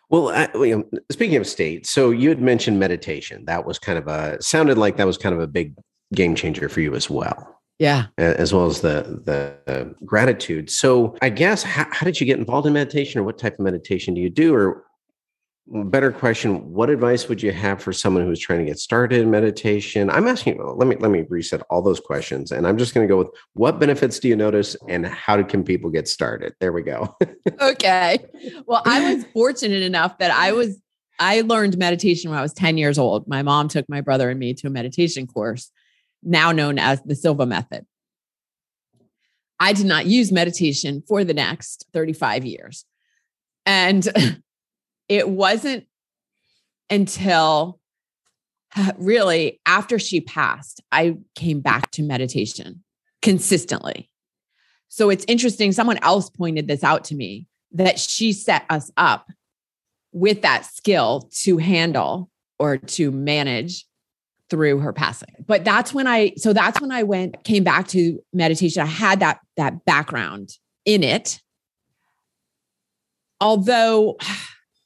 Well, 0.09 0.29
I, 0.29 0.49
you 0.55 0.77
know, 0.77 0.99
speaking 1.11 1.37
of 1.37 1.47
state, 1.47 1.85
so 1.85 2.11
you 2.11 2.29
had 2.29 2.41
mentioned 2.41 2.79
meditation. 2.79 3.45
That 3.45 3.65
was 3.65 3.77
kind 3.77 3.97
of 3.97 4.07
a 4.07 4.41
sounded 4.41 4.77
like 4.77 4.97
that 4.97 5.07
was 5.07 5.17
kind 5.17 5.35
of 5.35 5.41
a 5.41 5.47
big 5.47 5.75
game 6.13 6.33
changer 6.33 6.69
for 6.69 6.81
you 6.81 6.95
as 6.95 7.09
well. 7.09 7.61
Yeah, 7.83 8.05
as 8.17 8.53
well 8.53 8.65
as 8.65 8.79
the 8.79 9.21
the 9.25 9.93
gratitude. 10.05 10.69
So, 10.69 11.17
I 11.21 11.27
guess 11.27 11.63
how, 11.63 11.85
how 11.91 12.05
did 12.05 12.17
you 12.17 12.25
get 12.25 12.39
involved 12.39 12.65
in 12.65 12.71
meditation, 12.71 13.19
or 13.19 13.23
what 13.23 13.37
type 13.37 13.55
of 13.55 13.59
meditation 13.59 14.13
do 14.13 14.21
you 14.21 14.29
do, 14.29 14.55
or 14.55 14.85
mm, 15.69 15.91
better 15.91 16.09
question 16.09 16.71
what 16.71 16.89
advice 16.89 17.27
would 17.27 17.43
you 17.43 17.51
have 17.51 17.83
for 17.83 17.91
someone 17.91 18.23
who's 18.23 18.39
trying 18.39 18.59
to 18.59 18.65
get 18.65 18.79
started 18.79 19.19
in 19.19 19.29
meditation? 19.29 20.09
I'm 20.09 20.29
asking 20.29 20.63
let 20.63 20.87
me 20.87 20.95
let 20.97 21.11
me 21.11 21.25
reset 21.27 21.61
all 21.69 21.81
those 21.81 21.99
questions 21.99 22.53
and 22.53 22.65
i'm 22.65 22.77
just 22.77 22.93
going 22.93 23.05
to 23.05 23.11
go 23.11 23.17
with 23.17 23.27
what 23.51 23.81
benefits 23.81 24.17
do 24.17 24.29
you 24.29 24.37
notice 24.37 24.77
and 24.87 25.05
how 25.05 25.43
can 25.43 25.61
people 25.61 25.89
get 25.89 26.07
started? 26.07 26.53
There 26.61 26.71
we 26.71 26.83
go. 26.83 27.17
Okay. 27.59 28.17
Well 28.65 28.81
i 28.85 29.13
was 29.13 29.25
fortunate 29.33 29.83
enough 29.83 30.19
that 30.19 30.31
i 30.31 30.53
was 30.53 30.79
i 31.19 31.41
learned 31.41 31.77
meditation 31.77 32.29
when 32.29 32.39
i 32.39 32.41
was 32.41 32.53
10 32.53 32.77
years 32.77 32.97
old. 32.97 33.27
My 33.27 33.41
mom 33.43 33.67
took 33.67 33.89
my 33.89 33.99
brother 33.99 34.29
and 34.29 34.39
me 34.39 34.53
to 34.53 34.67
a 34.67 34.69
meditation 34.69 35.27
course 35.27 35.69
now 36.23 36.51
known 36.51 36.79
as 36.79 37.01
the 37.03 37.15
silva 37.15 37.45
method 37.45 37.85
i 39.59 39.73
did 39.73 39.85
not 39.85 40.05
use 40.05 40.31
meditation 40.31 41.03
for 41.07 41.23
the 41.23 41.33
next 41.33 41.85
35 41.93 42.45
years 42.45 42.85
and 43.65 44.07
it 45.09 45.29
wasn't 45.29 45.85
until 46.89 47.79
really 48.97 49.59
after 49.65 49.99
she 49.99 50.21
passed, 50.21 50.81
I 50.91 51.17
came 51.35 51.61
back 51.61 51.91
to 51.91 52.03
meditation 52.03 52.83
consistently. 53.21 54.09
So 54.89 55.09
it's 55.09 55.25
interesting. 55.27 55.71
Someone 55.71 55.97
else 56.03 56.29
pointed 56.29 56.67
this 56.67 56.83
out 56.83 57.05
to 57.05 57.15
me 57.15 57.47
that 57.71 57.99
she 57.99 58.33
set 58.33 58.65
us 58.69 58.91
up 58.97 59.31
with 60.11 60.43
that 60.43 60.65
skill 60.65 61.29
to 61.41 61.57
handle 61.57 62.29
or 62.59 62.77
to 62.77 63.11
manage 63.11 63.85
through 64.53 64.77
her 64.77 64.93
passing. 64.93 65.33
But 65.47 65.63
that's 65.63 65.95
when 65.95 66.05
I 66.05 66.33
so 66.37 66.53
that's 66.53 66.79
when 66.79 66.91
I 66.91 67.01
went 67.01 67.43
came 67.43 67.63
back 67.63 67.87
to 67.87 68.19
meditation. 68.33 68.83
I 68.83 68.85
had 68.85 69.19
that 69.21 69.39
that 69.57 69.83
background 69.83 70.51
in 70.85 71.01
it. 71.01 71.41
Although 73.41 74.19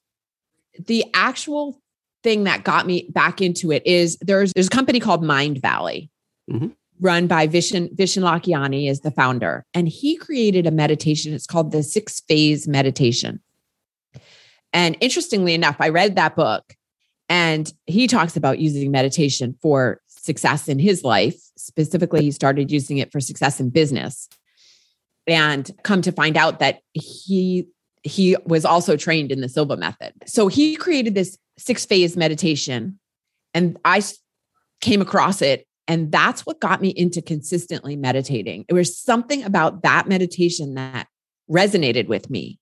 the 0.85 1.03
actual 1.13 1.81
thing 2.23 2.45
that 2.45 2.63
got 2.63 2.87
me 2.87 3.09
back 3.09 3.41
into 3.41 3.73
it 3.73 3.85
is 3.85 4.17
there's 4.21 4.53
there's 4.53 4.67
a 4.67 4.69
company 4.69 5.01
called 5.01 5.21
Mindvalley. 5.21 6.07
Mm-hmm. 6.49 6.67
Run 7.01 7.27
by 7.27 7.45
Vishen 7.45 7.93
Vishen 7.93 8.23
Lakhiani 8.23 8.89
is 8.89 9.01
the 9.01 9.11
founder, 9.11 9.65
and 9.73 9.89
he 9.89 10.15
created 10.15 10.65
a 10.65 10.71
meditation. 10.71 11.33
It's 11.33 11.45
called 11.45 11.73
the 11.73 11.83
Six 11.83 12.21
Phase 12.21 12.69
Meditation. 12.69 13.41
And 14.71 14.95
interestingly 15.01 15.53
enough, 15.53 15.75
I 15.79 15.89
read 15.89 16.15
that 16.15 16.37
book, 16.37 16.73
and 17.29 17.71
he 17.85 18.07
talks 18.07 18.37
about 18.37 18.59
using 18.59 18.91
meditation 18.91 19.55
for 19.61 20.01
success 20.07 20.67
in 20.67 20.79
his 20.79 21.03
life. 21.03 21.35
Specifically, 21.57 22.21
he 22.21 22.31
started 22.31 22.71
using 22.71 22.97
it 22.97 23.11
for 23.11 23.19
success 23.19 23.59
in 23.59 23.69
business, 23.69 24.27
and 25.25 25.69
come 25.83 26.01
to 26.01 26.11
find 26.11 26.37
out 26.37 26.59
that 26.59 26.79
he 26.93 27.67
he 28.03 28.37
was 28.45 28.63
also 28.63 28.95
trained 28.95 29.31
in 29.31 29.41
the 29.41 29.49
Silva 29.49 29.75
method. 29.75 30.13
So 30.25 30.47
he 30.47 30.75
created 30.75 31.13
this 31.13 31.37
six 31.57 31.85
phase 31.85 32.15
meditation 32.15 32.99
and 33.53 33.77
I 33.83 34.01
came 34.81 35.01
across 35.01 35.41
it. 35.41 35.65
And 35.87 36.11
that's 36.11 36.45
what 36.45 36.59
got 36.59 36.81
me 36.81 36.89
into 36.89 37.21
consistently 37.21 37.95
meditating. 37.95 38.65
It 38.67 38.73
was 38.73 38.97
something 38.97 39.43
about 39.43 39.83
that 39.83 40.07
meditation 40.07 40.75
that 40.75 41.07
resonated 41.49 42.07
with 42.07 42.29
me. 42.29 42.59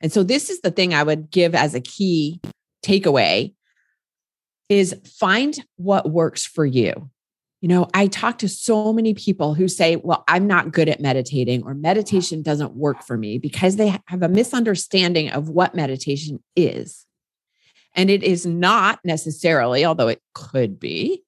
And 0.00 0.12
so 0.12 0.22
this 0.22 0.50
is 0.50 0.60
the 0.62 0.70
thing 0.70 0.94
I 0.94 1.02
would 1.02 1.30
give 1.30 1.54
as 1.54 1.74
a 1.74 1.80
key 1.80 2.40
takeaway 2.84 3.54
is 4.72 4.94
find 5.18 5.62
what 5.76 6.10
works 6.10 6.44
for 6.44 6.64
you. 6.64 7.10
You 7.60 7.68
know, 7.68 7.88
I 7.94 8.08
talk 8.08 8.38
to 8.38 8.48
so 8.48 8.92
many 8.92 9.14
people 9.14 9.54
who 9.54 9.68
say, 9.68 9.96
Well, 9.96 10.24
I'm 10.26 10.46
not 10.46 10.72
good 10.72 10.88
at 10.88 11.00
meditating, 11.00 11.62
or 11.64 11.74
meditation 11.74 12.42
doesn't 12.42 12.74
work 12.74 13.04
for 13.04 13.16
me 13.16 13.38
because 13.38 13.76
they 13.76 13.96
have 14.06 14.22
a 14.22 14.28
misunderstanding 14.28 15.30
of 15.30 15.48
what 15.48 15.74
meditation 15.74 16.42
is. 16.56 17.06
And 17.94 18.10
it 18.10 18.22
is 18.22 18.46
not 18.46 18.98
necessarily, 19.04 19.84
although 19.84 20.08
it 20.08 20.22
could 20.34 20.80
be, 20.80 21.22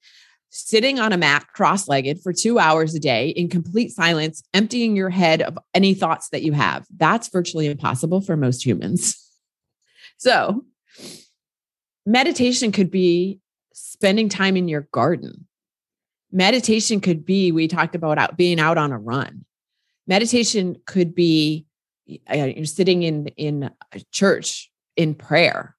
sitting 0.49 0.99
on 0.99 1.13
a 1.13 1.19
mat 1.19 1.47
cross 1.53 1.87
legged 1.89 2.21
for 2.23 2.33
two 2.33 2.59
hours 2.59 2.95
a 2.95 3.01
day 3.01 3.29
in 3.29 3.49
complete 3.49 3.91
silence, 3.91 4.43
emptying 4.55 4.97
your 4.97 5.11
head 5.11 5.43
of 5.43 5.59
any 5.75 5.93
thoughts 5.95 6.31
that 6.31 6.43
you 6.43 6.53
have. 6.53 6.87
That's 6.97 7.29
virtually 7.29 7.67
impossible 7.67 8.21
for 8.21 8.37
most 8.37 8.65
humans. 8.65 9.21
So, 10.17 10.65
meditation 12.07 12.73
could 12.73 12.91
be 12.91 13.41
spending 13.73 14.29
time 14.29 14.57
in 14.57 14.69
your 14.69 14.83
garden. 14.93 15.47
Meditation 16.33 17.01
could 17.01 17.25
be 17.25 17.53
we 17.53 17.69
talked 17.69 17.95
about 17.95 18.19
out, 18.19 18.37
being 18.37 18.59
out 18.59 18.79
on 18.79 18.93
a 18.93 18.99
run. 18.99 19.45
Meditation 20.07 20.77
could 20.87 21.15
be 21.15 21.67
uh, 22.29 22.49
sitting 22.65 23.03
in 23.03 23.29
in 23.37 23.71
church 24.13 24.71
in 24.97 25.15
prayer. 25.15 25.77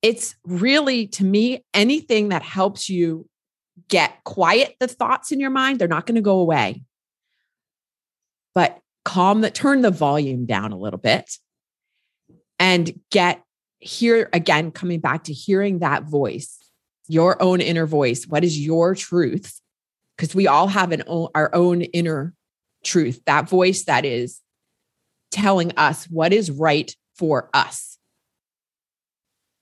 It's 0.00 0.36
really 0.44 1.08
to 1.08 1.24
me 1.24 1.64
anything 1.74 2.28
that 2.28 2.42
helps 2.42 2.88
you 2.88 3.28
get 3.88 4.22
quiet 4.24 4.76
the 4.80 4.88
thoughts 4.88 5.32
in 5.32 5.40
your 5.40 5.50
mind 5.50 5.78
they're 5.78 5.88
not 5.88 6.06
going 6.06 6.16
to 6.16 6.20
go 6.20 6.38
away. 6.38 6.82
But 8.54 8.80
calm 9.04 9.42
that 9.42 9.54
turn 9.54 9.82
the 9.82 9.90
volume 9.90 10.46
down 10.46 10.72
a 10.72 10.78
little 10.78 10.98
bit 10.98 11.38
and 12.58 13.00
get 13.10 13.42
here 13.78 14.28
again 14.32 14.70
coming 14.70 15.00
back 15.00 15.24
to 15.24 15.32
hearing 15.32 15.80
that 15.80 16.04
voice 16.04 16.58
your 17.08 17.42
own 17.42 17.60
inner 17.60 17.86
voice. 17.86 18.26
What 18.26 18.44
is 18.44 18.58
your 18.58 18.94
truth? 18.94 19.60
Because 20.16 20.34
we 20.34 20.46
all 20.46 20.68
have 20.68 20.92
an 20.92 21.02
own, 21.06 21.28
our 21.34 21.52
own 21.54 21.82
inner 21.82 22.34
truth, 22.84 23.20
that 23.26 23.48
voice 23.48 23.84
that 23.84 24.04
is 24.04 24.40
telling 25.30 25.72
us 25.76 26.04
what 26.04 26.32
is 26.32 26.50
right 26.50 26.94
for 27.16 27.50
us, 27.54 27.98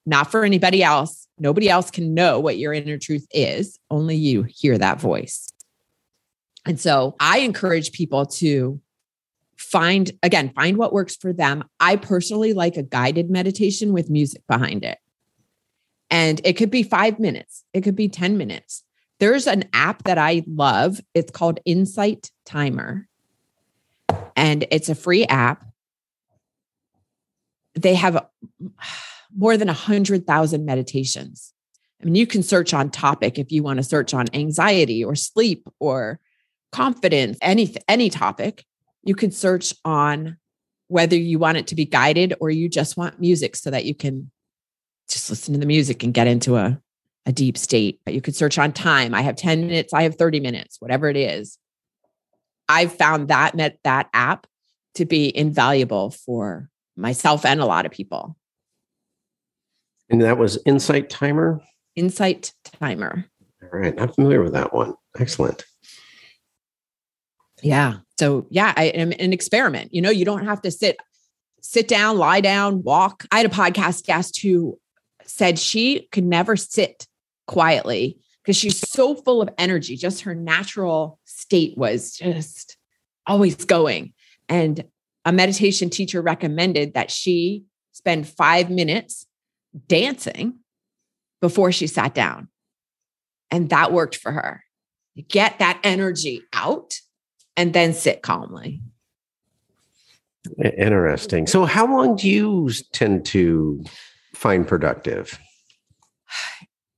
not 0.05 0.31
for 0.31 0.45
anybody 0.45 0.83
else. 0.83 1.27
Nobody 1.39 1.69
else 1.69 1.91
can 1.91 2.15
know 2.15 2.41
what 2.41 2.59
your 2.59 2.73
inner 2.73 2.99
truth 2.99 3.27
is. 3.31 3.79
Only 3.91 4.17
you 4.17 4.43
hear 4.43 4.77
that 4.79 5.01
voice. 5.01 5.49
And 6.65 6.81
so 6.81 7.15
I 7.21 7.41
encourage 7.41 7.93
people 7.93 8.27
to 8.27 8.81
find, 9.57 10.11
again, 10.23 10.53
find 10.55 10.77
what 10.77 10.93
works 10.93 11.17
for 11.17 11.33
them. 11.33 11.65
I 11.81 11.97
personally 11.97 12.53
like 12.53 12.77
a 12.77 12.83
guided 12.83 13.31
meditation 13.31 13.93
with 13.93 14.11
music 14.11 14.43
behind 14.49 14.85
it. 14.85 14.99
And 16.11 16.41
it 16.45 16.55
could 16.55 16.71
be 16.71 16.83
five 16.83 17.19
minutes, 17.19 17.65
it 17.73 17.83
could 17.83 17.97
be 17.97 18.09
10 18.09 18.37
minutes. 18.37 18.85
There's 19.19 19.47
an 19.47 19.65
app 19.73 20.05
that 20.05 20.19
I 20.19 20.45
love. 20.47 21.01
It's 21.15 21.31
called 21.31 21.59
Insight 21.65 22.31
Timer. 22.45 23.09
And 24.37 24.67
it's 24.71 24.91
a 24.91 24.95
free 24.95 25.25
app. 25.25 25.65
They 27.75 27.95
have 27.95 28.27
more 29.35 29.57
than 29.57 29.69
100,000 29.69 30.65
meditations. 30.65 31.55
I 32.01 32.05
mean, 32.05 32.15
you 32.15 32.27
can 32.27 32.43
search 32.43 32.75
on 32.75 32.91
topic 32.91 33.39
if 33.39 33.51
you 33.51 33.63
want 33.63 33.79
to 33.79 33.83
search 33.83 34.13
on 34.13 34.27
anxiety 34.35 35.03
or 35.03 35.15
sleep 35.15 35.67
or 35.81 36.21
confidence, 36.73 37.39
any 37.41 37.75
any 37.89 38.11
topic. 38.11 38.65
You 39.07 39.15
could 39.15 39.33
search 39.33 39.73
on 39.85 40.37
whether 40.89 41.17
you 41.17 41.39
want 41.39 41.59
it 41.59 41.69
to 41.69 41.75
be 41.75 41.85
guided 41.85 42.35
or 42.41 42.51
you 42.51 42.69
just 42.69 42.97
want 42.97 43.21
music 43.21 43.57
so 43.57 43.71
that 43.71 43.85
you 43.85 43.95
can 43.95 44.31
just 45.09 45.31
listen 45.31 45.55
to 45.55 45.61
the 45.61 45.67
music 45.67 46.03
and 46.03 46.13
get 46.13 46.27
into 46.27 46.57
a, 46.57 46.81
a 47.25 47.33
deep 47.33 47.57
state. 47.57 48.01
But 48.05 48.15
you 48.15 48.21
could 48.21 48.37
search 48.37 48.59
on 48.59 48.73
time. 48.73 49.15
I 49.15 49.23
have 49.23 49.37
10 49.37 49.69
minutes, 49.69 49.95
I 49.95 50.03
have 50.03 50.17
30 50.17 50.41
minutes, 50.41 50.81
whatever 50.81 51.09
it 51.09 51.17
is. 51.17 51.59
I've 52.69 52.93
found 52.93 53.29
that 53.29 53.55
met 53.55 53.79
that 53.85 54.09
app 54.13 54.47
to 54.97 55.05
be 55.05 55.35
invaluable 55.37 56.11
for 56.11 56.69
myself 56.97 57.45
and 57.45 57.61
a 57.61 57.67
lot 57.67 57.87
of 57.87 57.93
people. 57.93 58.37
And 60.09 60.23
that 60.23 60.39
was 60.39 60.59
Insight 60.67 61.11
Timer? 61.11 61.61
Insight 61.95 62.53
Timer. 62.65 63.27
All 63.63 63.79
right. 63.79 63.95
I'm 64.01 64.13
familiar 64.13 64.43
with 64.43 64.53
that 64.53 64.75
one. 64.75 64.95
Excellent. 65.19 65.65
Yeah. 67.63 67.99
So 68.19 68.47
yeah, 68.51 68.73
I 68.77 68.85
am 68.87 69.13
an 69.13 69.33
experiment. 69.33 69.93
You 69.93 70.03
know, 70.03 70.11
you 70.11 70.25
don't 70.25 70.45
have 70.45 70.63
to 70.63 70.71
sit 70.71 70.97
sit 71.61 71.89
down, 71.89 72.17
lie 72.17 72.41
down, 72.41 72.83
walk. 72.83 73.25
I 73.31 73.39
had 73.39 73.47
a 73.47 73.51
podcast 73.51 74.05
guest 74.05 74.41
who 74.41 74.79
said 75.25 75.59
she 75.59 76.09
could 76.13 76.25
never 76.25 76.57
sit 76.57 77.07
quietly 77.47 78.19
because 78.43 78.57
she's 78.57 78.79
so 78.79 79.15
full 79.15 79.43
of 79.43 79.49
energy. 79.59 79.97
Just 79.97 80.23
her 80.23 80.35
natural 80.35 81.19
state 81.25 81.77
was 81.77 82.13
just 82.13 82.77
always 83.27 83.57
going. 83.57 84.13
And 84.49 84.85
a 85.25 85.33
meditation 85.33 85.91
teacher 85.91 86.23
recommended 86.23 86.95
that 86.95 87.11
she 87.11 87.65
spend 87.93 88.29
five 88.29 88.71
minutes 88.71 89.27
dancing 89.89 90.61
before 91.41 91.73
she 91.73 91.89
sat 91.89 92.15
down. 92.15 92.49
And 93.51 93.71
that 93.71 93.93
worked 93.93 94.17
for 94.17 94.31
her. 94.31 94.63
Get 95.29 95.59
that 95.59 95.81
energy 95.83 96.43
out 96.53 97.01
and 97.57 97.73
then 97.73 97.93
sit 97.95 98.23
calmly. 98.23 98.83
Interesting. 100.59 101.47
So, 101.47 101.65
how 101.65 101.87
long 101.87 102.17
do 102.17 102.29
you 102.29 102.71
tend 102.93 103.27
to 103.27 103.83
find 104.35 104.67
productive? 104.67 105.39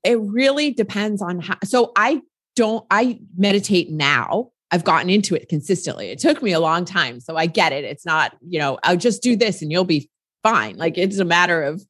It 0.04 0.18
really 0.20 0.72
depends 0.72 1.22
on 1.22 1.40
how. 1.40 1.56
So, 1.64 1.92
I 1.96 2.20
don't, 2.56 2.84
I 2.90 3.20
meditate 3.36 3.90
now. 3.90 4.50
I've 4.70 4.84
gotten 4.84 5.08
into 5.08 5.34
it 5.34 5.48
consistently. 5.48 6.10
It 6.10 6.18
took 6.18 6.42
me 6.42 6.52
a 6.52 6.60
long 6.60 6.84
time. 6.84 7.20
So, 7.20 7.36
I 7.36 7.46
get 7.46 7.72
it. 7.72 7.84
It's 7.84 8.04
not, 8.04 8.36
you 8.46 8.58
know, 8.58 8.78
I'll 8.82 8.96
just 8.96 9.22
do 9.22 9.36
this 9.36 9.62
and 9.62 9.72
you'll 9.72 9.84
be 9.84 10.10
fine. 10.42 10.76
Like, 10.76 10.98
it's 10.98 11.18
a 11.18 11.24
matter 11.24 11.62
of 11.62 11.82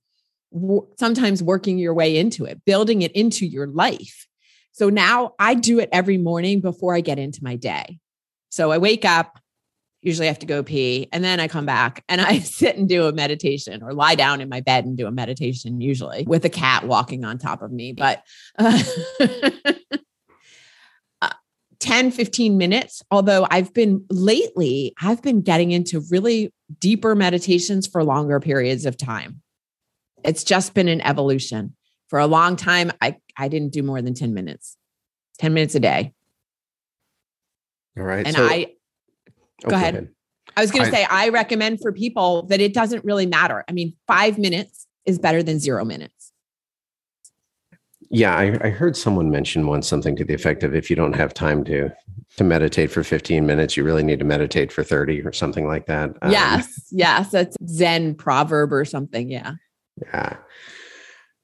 w- 0.53 0.87
sometimes 0.99 1.43
working 1.43 1.79
your 1.79 1.95
way 1.95 2.17
into 2.17 2.45
it, 2.45 2.65
building 2.65 3.03
it 3.03 3.13
into 3.13 3.47
your 3.47 3.67
life. 3.67 4.27
So, 4.73 4.91
now 4.91 5.33
I 5.39 5.55
do 5.55 5.81
it 5.81 5.89
every 5.93 6.19
morning 6.19 6.61
before 6.61 6.95
I 6.95 7.01
get 7.01 7.19
into 7.19 7.43
my 7.43 7.57
day. 7.57 7.99
So, 8.59 8.73
I 8.73 8.79
wake 8.79 9.05
up, 9.05 9.39
usually 10.03 10.27
I 10.27 10.33
have 10.33 10.41
to 10.41 10.47
go 10.47 10.65
pee 10.65 11.09
and 11.13 11.23
then 11.23 11.39
I 11.39 11.47
come 11.47 11.65
back 11.65 12.03
and 12.09 12.21
I 12.21 12.39
sit 12.41 12.77
and 12.77 12.89
do 12.89 13.07
a 13.07 13.13
meditation 13.13 13.85
or 13.85 13.93
lie 13.93 14.17
down 14.17 14.41
in 14.41 14.49
my 14.49 14.61
bed 14.61 14.85
and 14.85 14.99
do 14.99 15.07
a 15.07 15.13
meditation 15.13 15.81
usually 15.81 16.25
with 16.27 16.45
a 16.45 16.51
cat 16.51 16.85
walking 16.85 17.25
on 17.25 17.39
top 17.39 17.63
of 17.63 17.71
me. 17.71 17.93
But 17.93 18.25
uh, 18.59 18.83
uh, 21.23 21.31
10 21.79 22.11
15 22.11 22.59
minutes 22.59 23.01
although 23.13 23.47
I've 23.49 23.73
been 23.73 24.05
lately 24.11 24.93
I've 25.01 25.23
been 25.23 25.41
getting 25.41 25.71
into 25.71 26.03
really 26.11 26.53
deeper 26.81 27.15
meditations 27.15 27.87
for 27.87 28.03
longer 28.03 28.41
periods 28.41 28.87
of 28.87 28.97
time. 28.97 29.41
It's 30.25 30.43
just 30.43 30.75
been 30.75 30.89
an 30.89 31.01
evolution. 31.03 31.77
For 32.09 32.19
a 32.19 32.27
long 32.27 32.57
time 32.57 32.91
I 33.01 33.19
I 33.37 33.47
didn't 33.47 33.73
do 33.73 33.85
more 33.85 34.03
than 34.03 34.15
10 34.15 34.35
minutes 34.35 34.77
10 35.39 35.55
minutes 35.55 35.77
a 35.77 35.81
day 35.81 36.13
all 37.99 38.05
right 38.05 38.27
and 38.27 38.37
so- 38.37 38.47
I 38.47 38.75
Oh, 39.65 39.71
go, 39.71 39.77
ahead. 39.77 39.95
ahead. 39.95 40.09
I 40.57 40.61
was 40.61 40.71
going 40.71 40.85
to 40.85 40.91
say, 40.91 41.05
I 41.05 41.29
recommend 41.29 41.81
for 41.81 41.93
people 41.93 42.45
that 42.45 42.61
it 42.61 42.73
doesn't 42.73 43.05
really 43.05 43.27
matter. 43.27 43.65
I 43.69 43.73
mean, 43.73 43.95
five 44.07 44.39
minutes 44.39 44.87
is 45.05 45.19
better 45.19 45.43
than 45.43 45.59
zero 45.59 45.85
minutes. 45.85 46.33
Yeah, 48.11 48.35
I, 48.35 48.59
I, 48.63 48.71
heard 48.71 48.97
someone 48.97 49.31
mention 49.31 49.67
once 49.67 49.87
something 49.87 50.17
to 50.17 50.25
the 50.25 50.33
effect 50.33 50.63
of 50.63 50.75
if 50.75 50.89
you 50.89 50.97
don't 50.97 51.13
have 51.15 51.35
time 51.35 51.63
to 51.65 51.91
to 52.37 52.45
meditate 52.45 52.91
for 52.91 53.03
15 53.03 53.45
minutes, 53.45 53.77
you 53.77 53.85
really 53.85 54.03
need 54.03 54.19
to 54.21 54.25
meditate 54.25 54.73
for 54.73 54.83
30 54.83 55.23
or 55.23 55.33
something 55.33 55.67
like 55.67 55.87
that. 55.87 56.11
Um, 56.23 56.31
yes, 56.31 56.87
yes, 56.91 57.31
that's 57.31 57.57
Zen 57.67 58.15
proverb 58.15 58.73
or 58.73 58.85
something. 58.85 59.31
Yeah. 59.31 59.55
Yeah. 60.01 60.37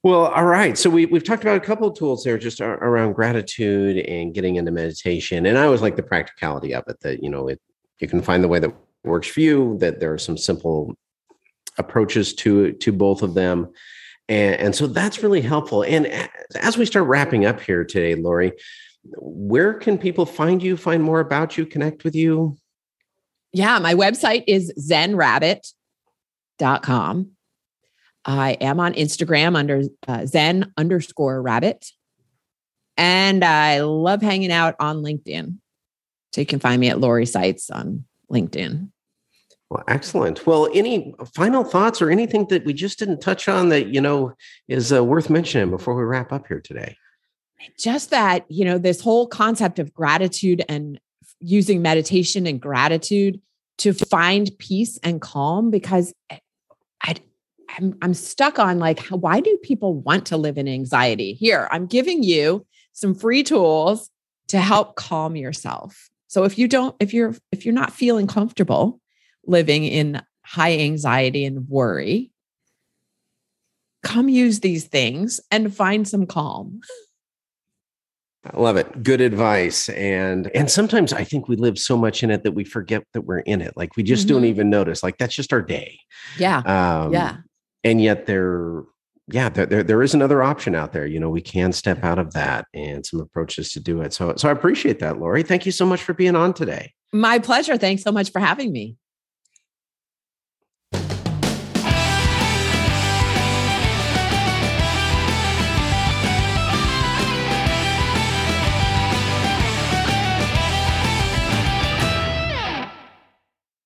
Well, 0.04 0.26
all 0.26 0.44
right. 0.44 0.78
So 0.78 0.90
we 0.90 1.06
we've 1.06 1.24
talked 1.24 1.42
about 1.42 1.56
a 1.56 1.60
couple 1.60 1.88
of 1.88 1.96
tools 1.96 2.22
there, 2.22 2.38
just 2.38 2.60
around 2.60 3.14
gratitude 3.14 4.04
and 4.06 4.32
getting 4.32 4.56
into 4.56 4.70
meditation. 4.70 5.46
And 5.46 5.58
I 5.58 5.64
always 5.64 5.82
like 5.82 5.96
the 5.96 6.02
practicality 6.02 6.74
of 6.74 6.84
it. 6.86 7.00
That 7.00 7.22
you 7.22 7.30
know, 7.30 7.48
it 7.48 7.60
you 8.00 8.08
can 8.08 8.22
find 8.22 8.42
the 8.44 8.48
way 8.48 8.58
that 8.58 8.74
works 9.02 9.28
for 9.28 9.40
you 9.40 9.78
that 9.78 10.00
there 10.00 10.12
are 10.12 10.18
some 10.18 10.36
simple 10.36 10.94
approaches 11.78 12.34
to 12.34 12.72
to 12.72 12.92
both 12.92 13.22
of 13.22 13.32
them 13.34 13.72
and, 14.28 14.56
and 14.56 14.74
so 14.74 14.86
that's 14.86 15.22
really 15.22 15.40
helpful 15.40 15.82
and 15.82 16.06
as 16.56 16.76
we 16.78 16.86
start 16.86 17.06
wrapping 17.06 17.46
up 17.46 17.60
here 17.60 17.84
today 17.84 18.14
lori 18.14 18.52
where 19.16 19.74
can 19.74 19.98
people 19.98 20.24
find 20.24 20.62
you 20.62 20.76
find 20.76 21.02
more 21.02 21.18
about 21.20 21.58
you 21.58 21.66
connect 21.66 22.04
with 22.04 22.14
you 22.14 22.56
yeah 23.52 23.80
my 23.80 23.94
website 23.94 24.44
is 24.46 24.72
zenrabbit.com 24.78 27.33
i 28.24 28.52
am 28.52 28.80
on 28.80 28.92
instagram 28.94 29.56
under 29.56 29.82
uh, 30.08 30.24
zen 30.26 30.72
underscore 30.76 31.40
rabbit 31.40 31.90
and 32.96 33.44
i 33.44 33.80
love 33.80 34.22
hanging 34.22 34.52
out 34.52 34.74
on 34.78 35.02
linkedin 35.02 35.58
so 36.34 36.40
you 36.40 36.46
can 36.46 36.58
find 36.58 36.80
me 36.80 36.88
at 36.88 36.98
Lori 36.98 37.26
Saitz 37.26 37.70
on 37.72 38.04
LinkedIn. 38.28 38.90
Well, 39.70 39.84
excellent. 39.86 40.44
Well, 40.48 40.68
any 40.74 41.14
final 41.32 41.62
thoughts 41.62 42.02
or 42.02 42.10
anything 42.10 42.48
that 42.48 42.64
we 42.64 42.72
just 42.72 42.98
didn't 42.98 43.20
touch 43.20 43.48
on 43.48 43.68
that 43.68 43.86
you 43.86 44.00
know 44.00 44.34
is 44.66 44.92
uh, 44.92 45.04
worth 45.04 45.30
mentioning 45.30 45.70
before 45.70 45.94
we 45.94 46.02
wrap 46.02 46.32
up 46.32 46.48
here 46.48 46.60
today? 46.60 46.96
Just 47.78 48.10
that 48.10 48.46
you 48.48 48.64
know 48.64 48.78
this 48.78 49.00
whole 49.00 49.28
concept 49.28 49.78
of 49.78 49.94
gratitude 49.94 50.64
and 50.68 50.98
using 51.38 51.82
meditation 51.82 52.48
and 52.48 52.60
gratitude 52.60 53.40
to 53.78 53.92
find 53.92 54.50
peace 54.58 54.98
and 55.04 55.20
calm 55.20 55.70
because 55.70 56.12
I 57.00 57.14
I'm, 57.76 57.96
I'm 58.02 58.14
stuck 58.14 58.58
on 58.58 58.78
like 58.78 58.98
how, 58.98 59.16
why 59.16 59.40
do 59.40 59.58
people 59.62 59.94
want 59.94 60.26
to 60.26 60.36
live 60.36 60.58
in 60.58 60.68
anxiety? 60.68 61.34
Here, 61.34 61.68
I'm 61.70 61.86
giving 61.86 62.22
you 62.22 62.66
some 62.92 63.14
free 63.14 63.42
tools 63.42 64.10
to 64.48 64.60
help 64.60 64.96
calm 64.96 65.36
yourself. 65.36 66.10
So 66.28 66.44
if 66.44 66.58
you 66.58 66.68
don't, 66.68 66.94
if 67.00 67.14
you're, 67.14 67.34
if 67.52 67.64
you're 67.64 67.74
not 67.74 67.92
feeling 67.92 68.26
comfortable 68.26 69.00
living 69.46 69.84
in 69.84 70.22
high 70.44 70.78
anxiety 70.78 71.44
and 71.44 71.68
worry, 71.68 72.30
come 74.02 74.28
use 74.28 74.60
these 74.60 74.84
things 74.84 75.40
and 75.50 75.74
find 75.74 76.06
some 76.06 76.26
calm. 76.26 76.80
I 78.44 78.60
love 78.60 78.76
it. 78.76 79.02
Good 79.02 79.22
advice. 79.22 79.88
And 79.88 80.50
and 80.54 80.70
sometimes 80.70 81.14
I 81.14 81.24
think 81.24 81.48
we 81.48 81.56
live 81.56 81.78
so 81.78 81.96
much 81.96 82.22
in 82.22 82.30
it 82.30 82.42
that 82.42 82.52
we 82.52 82.64
forget 82.64 83.02
that 83.14 83.22
we're 83.22 83.38
in 83.38 83.62
it. 83.62 83.74
Like 83.74 83.96
we 83.96 84.02
just 84.02 84.26
mm-hmm. 84.26 84.36
don't 84.36 84.44
even 84.44 84.68
notice. 84.68 85.02
Like 85.02 85.16
that's 85.16 85.34
just 85.34 85.52
our 85.52 85.62
day. 85.62 85.98
Yeah. 86.38 86.58
Um, 86.58 87.12
yeah. 87.12 87.36
And 87.84 88.02
yet 88.02 88.26
there 88.26 88.84
yeah, 89.28 89.48
there, 89.48 89.66
there, 89.66 89.82
there 89.82 90.02
is 90.02 90.14
another 90.14 90.42
option 90.42 90.74
out 90.74 90.92
there. 90.92 91.06
You 91.06 91.18
know, 91.18 91.30
we 91.30 91.40
can 91.40 91.72
step 91.72 92.04
out 92.04 92.18
of 92.18 92.32
that 92.34 92.66
and 92.74 93.04
some 93.06 93.20
approaches 93.20 93.72
to 93.72 93.80
do 93.80 94.02
it. 94.02 94.12
So, 94.12 94.34
so 94.36 94.48
I 94.48 94.52
appreciate 94.52 94.98
that, 94.98 95.18
Lori. 95.18 95.42
Thank 95.42 95.64
you 95.64 95.72
so 95.72 95.86
much 95.86 96.02
for 96.02 96.12
being 96.12 96.36
on 96.36 96.52
today. 96.52 96.92
My 97.12 97.38
pleasure. 97.38 97.78
Thanks 97.78 98.02
so 98.02 98.12
much 98.12 98.30
for 98.30 98.40
having 98.40 98.72
me. 98.72 98.96